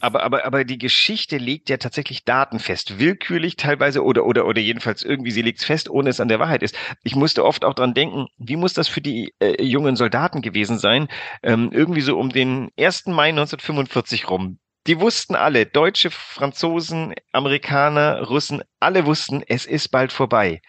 Aber, 0.00 0.22
aber, 0.22 0.44
aber 0.44 0.64
die 0.64 0.76
Geschichte 0.76 1.38
legt 1.38 1.70
ja 1.70 1.78
tatsächlich 1.78 2.26
Daten 2.26 2.58
fest, 2.58 2.98
willkürlich 2.98 3.56
teilweise 3.56 4.04
oder, 4.04 4.26
oder, 4.26 4.44
oder 4.44 4.60
jedenfalls 4.60 5.02
irgendwie, 5.02 5.30
sie 5.30 5.40
legt 5.40 5.60
es 5.60 5.64
fest, 5.64 5.88
ohne 5.88 6.10
es 6.10 6.20
an 6.20 6.28
der 6.28 6.38
Wahrheit 6.38 6.62
ist. 6.62 6.76
Ich 7.04 7.16
musste 7.16 7.42
oft 7.42 7.64
auch 7.64 7.72
dran 7.72 7.94
denken, 7.94 8.26
wie 8.36 8.56
muss 8.56 8.74
das 8.74 8.86
für 8.86 9.00
die 9.00 9.32
äh, 9.38 9.62
jungen 9.62 9.96
Soldaten 9.96 10.42
gewesen 10.42 10.78
sein? 10.78 11.08
Ähm, 11.42 11.70
irgendwie 11.72 12.02
so 12.02 12.18
um 12.18 12.28
den 12.28 12.70
1. 12.78 13.06
Mai 13.06 13.30
1945 13.30 14.28
rum. 14.28 14.58
Die 14.86 15.00
wussten 15.00 15.34
alle, 15.34 15.64
Deutsche, 15.66 16.10
Franzosen, 16.10 17.14
Amerikaner, 17.32 18.22
Russen, 18.22 18.62
alle 18.80 19.06
wussten, 19.06 19.42
es 19.46 19.64
ist 19.64 19.88
bald 19.88 20.12
vorbei 20.12 20.60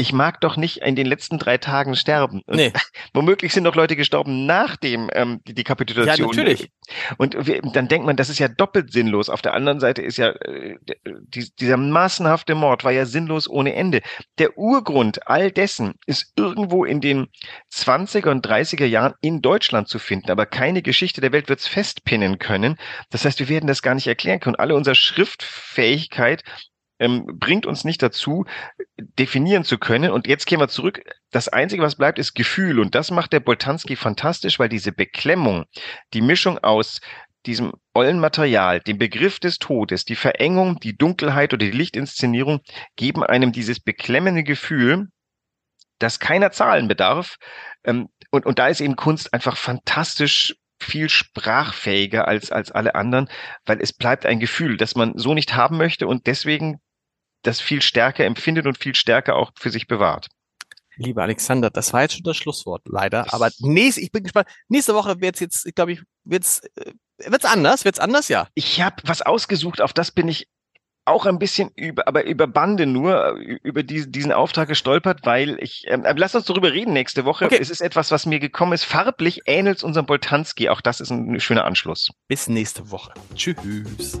ich 0.00 0.14
mag 0.14 0.40
doch 0.40 0.56
nicht 0.56 0.78
in 0.78 0.96
den 0.96 1.06
letzten 1.06 1.38
drei 1.38 1.58
Tagen 1.58 1.94
sterben. 1.94 2.42
Nee. 2.46 2.72
Womöglich 3.12 3.52
sind 3.52 3.64
noch 3.64 3.74
Leute 3.74 3.96
gestorben 3.96 4.46
nachdem 4.46 5.10
ähm, 5.12 5.40
die, 5.46 5.54
die 5.54 5.64
Kapitulation. 5.64 6.32
Ja, 6.32 6.42
natürlich. 6.42 6.70
Und 7.18 7.36
dann 7.76 7.88
denkt 7.88 8.06
man, 8.06 8.16
das 8.16 8.30
ist 8.30 8.38
ja 8.38 8.48
doppelt 8.48 8.92
sinnlos. 8.92 9.28
Auf 9.28 9.42
der 9.42 9.52
anderen 9.52 9.78
Seite 9.78 10.00
ist 10.00 10.16
ja 10.16 10.30
äh, 10.30 10.78
die, 11.04 11.50
dieser 11.60 11.76
massenhafte 11.76 12.54
Mord 12.54 12.82
war 12.82 12.92
ja 12.92 13.04
sinnlos 13.04 13.48
ohne 13.48 13.74
Ende. 13.74 14.00
Der 14.38 14.56
Urgrund 14.56 15.28
all 15.28 15.50
dessen 15.50 15.94
ist 16.06 16.32
irgendwo 16.36 16.84
in 16.84 17.02
den 17.02 17.28
20er 17.72 18.30
und 18.30 18.46
30er 18.46 18.86
Jahren 18.86 19.14
in 19.20 19.42
Deutschland 19.42 19.88
zu 19.88 19.98
finden, 19.98 20.30
aber 20.30 20.46
keine 20.46 20.80
Geschichte 20.80 21.20
der 21.20 21.32
Welt 21.32 21.48
wird 21.50 21.60
es 21.60 21.68
festpinnen 21.68 22.38
können. 22.38 22.78
Das 23.10 23.26
heißt, 23.26 23.38
wir 23.38 23.48
werden 23.50 23.66
das 23.66 23.82
gar 23.82 23.94
nicht 23.94 24.06
erklären 24.06 24.40
können. 24.40 24.56
Alle 24.56 24.74
unsere 24.74 24.94
Schriftfähigkeit 24.94 26.42
ähm, 27.00 27.26
bringt 27.26 27.66
uns 27.66 27.84
nicht 27.84 28.02
dazu, 28.02 28.44
definieren 29.18 29.64
zu 29.64 29.78
können. 29.78 30.12
Und 30.12 30.28
jetzt 30.28 30.46
gehen 30.46 30.60
wir 30.60 30.68
zurück. 30.68 31.02
Das 31.32 31.48
Einzige, 31.48 31.82
was 31.82 31.96
bleibt, 31.96 32.18
ist 32.18 32.34
Gefühl. 32.34 32.78
Und 32.78 32.94
das 32.94 33.10
macht 33.10 33.32
der 33.32 33.40
Boltanski 33.40 33.96
fantastisch, 33.96 34.58
weil 34.58 34.68
diese 34.68 34.92
Beklemmung, 34.92 35.64
die 36.12 36.20
Mischung 36.20 36.58
aus 36.58 37.00
diesem 37.46 37.72
ollen 37.94 38.20
Material, 38.20 38.80
dem 38.80 38.98
Begriff 38.98 39.40
des 39.40 39.58
Todes, 39.58 40.04
die 40.04 40.14
Verengung, 40.14 40.78
die 40.78 40.96
Dunkelheit 40.96 41.54
oder 41.54 41.64
die 41.64 41.76
Lichtinszenierung 41.76 42.60
geben 42.96 43.24
einem 43.24 43.50
dieses 43.50 43.80
beklemmende 43.80 44.44
Gefühl, 44.44 45.08
das 45.98 46.18
keiner 46.18 46.52
Zahlen 46.52 46.86
bedarf. 46.86 47.36
Ähm, 47.84 48.08
und, 48.30 48.44
und 48.44 48.58
da 48.58 48.68
ist 48.68 48.82
eben 48.82 48.96
Kunst 48.96 49.32
einfach 49.32 49.56
fantastisch 49.56 50.54
viel 50.82 51.08
sprachfähiger 51.08 52.26
als, 52.26 52.52
als 52.52 52.72
alle 52.72 52.94
anderen, 52.94 53.28
weil 53.64 53.80
es 53.80 53.92
bleibt 53.92 54.26
ein 54.26 54.40
Gefühl, 54.40 54.76
das 54.76 54.96
man 54.96 55.16
so 55.16 55.34
nicht 55.34 55.54
haben 55.54 55.76
möchte 55.76 56.06
und 56.06 56.26
deswegen 56.26 56.80
das 57.42 57.60
viel 57.60 57.82
stärker 57.82 58.24
empfindet 58.24 58.66
und 58.66 58.78
viel 58.78 58.94
stärker 58.94 59.36
auch 59.36 59.52
für 59.58 59.70
sich 59.70 59.86
bewahrt. 59.86 60.28
Lieber 60.96 61.22
Alexander, 61.22 61.70
das 61.70 61.92
war 61.92 62.02
jetzt 62.02 62.14
schon 62.14 62.24
das 62.24 62.36
Schlusswort, 62.36 62.82
leider. 62.84 63.32
Aber 63.32 63.50
nächste, 63.60 64.02
ich 64.02 64.12
bin 64.12 64.22
gespannt. 64.22 64.48
Nächste 64.68 64.94
Woche 64.94 65.20
wird's 65.20 65.40
jetzt, 65.40 65.64
ich 65.66 65.74
glaube 65.74 65.92
ich, 65.92 66.02
wird's, 66.24 66.60
äh, 66.76 66.92
wird's 67.26 67.46
anders, 67.46 67.84
wird's 67.84 67.98
anders, 67.98 68.28
ja. 68.28 68.48
Ich 68.54 68.82
habe 68.82 68.96
was 69.04 69.22
ausgesucht, 69.22 69.80
auf 69.80 69.94
das 69.94 70.10
bin 70.10 70.28
ich 70.28 70.48
auch 71.06 71.26
ein 71.26 71.38
bisschen 71.38 71.70
über, 71.74 72.06
aber 72.06 72.24
über 72.24 72.46
Bande 72.46 72.86
nur, 72.86 73.34
über 73.62 73.82
die, 73.82 74.10
diesen 74.10 74.32
Auftrag 74.32 74.68
gestolpert, 74.68 75.20
weil 75.24 75.56
ich, 75.60 75.84
ähm, 75.88 76.04
lass 76.16 76.34
uns 76.34 76.44
darüber 76.44 76.72
reden 76.72 76.92
nächste 76.92 77.24
Woche. 77.24 77.46
Okay. 77.46 77.58
Es 77.60 77.70
ist 77.70 77.80
etwas, 77.80 78.10
was 78.10 78.26
mir 78.26 78.38
gekommen 78.38 78.72
ist. 78.72 78.84
Farblich 78.84 79.40
ähnelt 79.46 79.78
es 79.78 79.82
unserem 79.82 80.06
Boltanski. 80.06 80.68
Auch 80.68 80.80
das 80.80 81.00
ist 81.00 81.10
ein 81.10 81.40
schöner 81.40 81.64
Anschluss. 81.64 82.10
Bis 82.28 82.48
nächste 82.48 82.90
Woche. 82.90 83.12
Tschüss. 83.34 84.20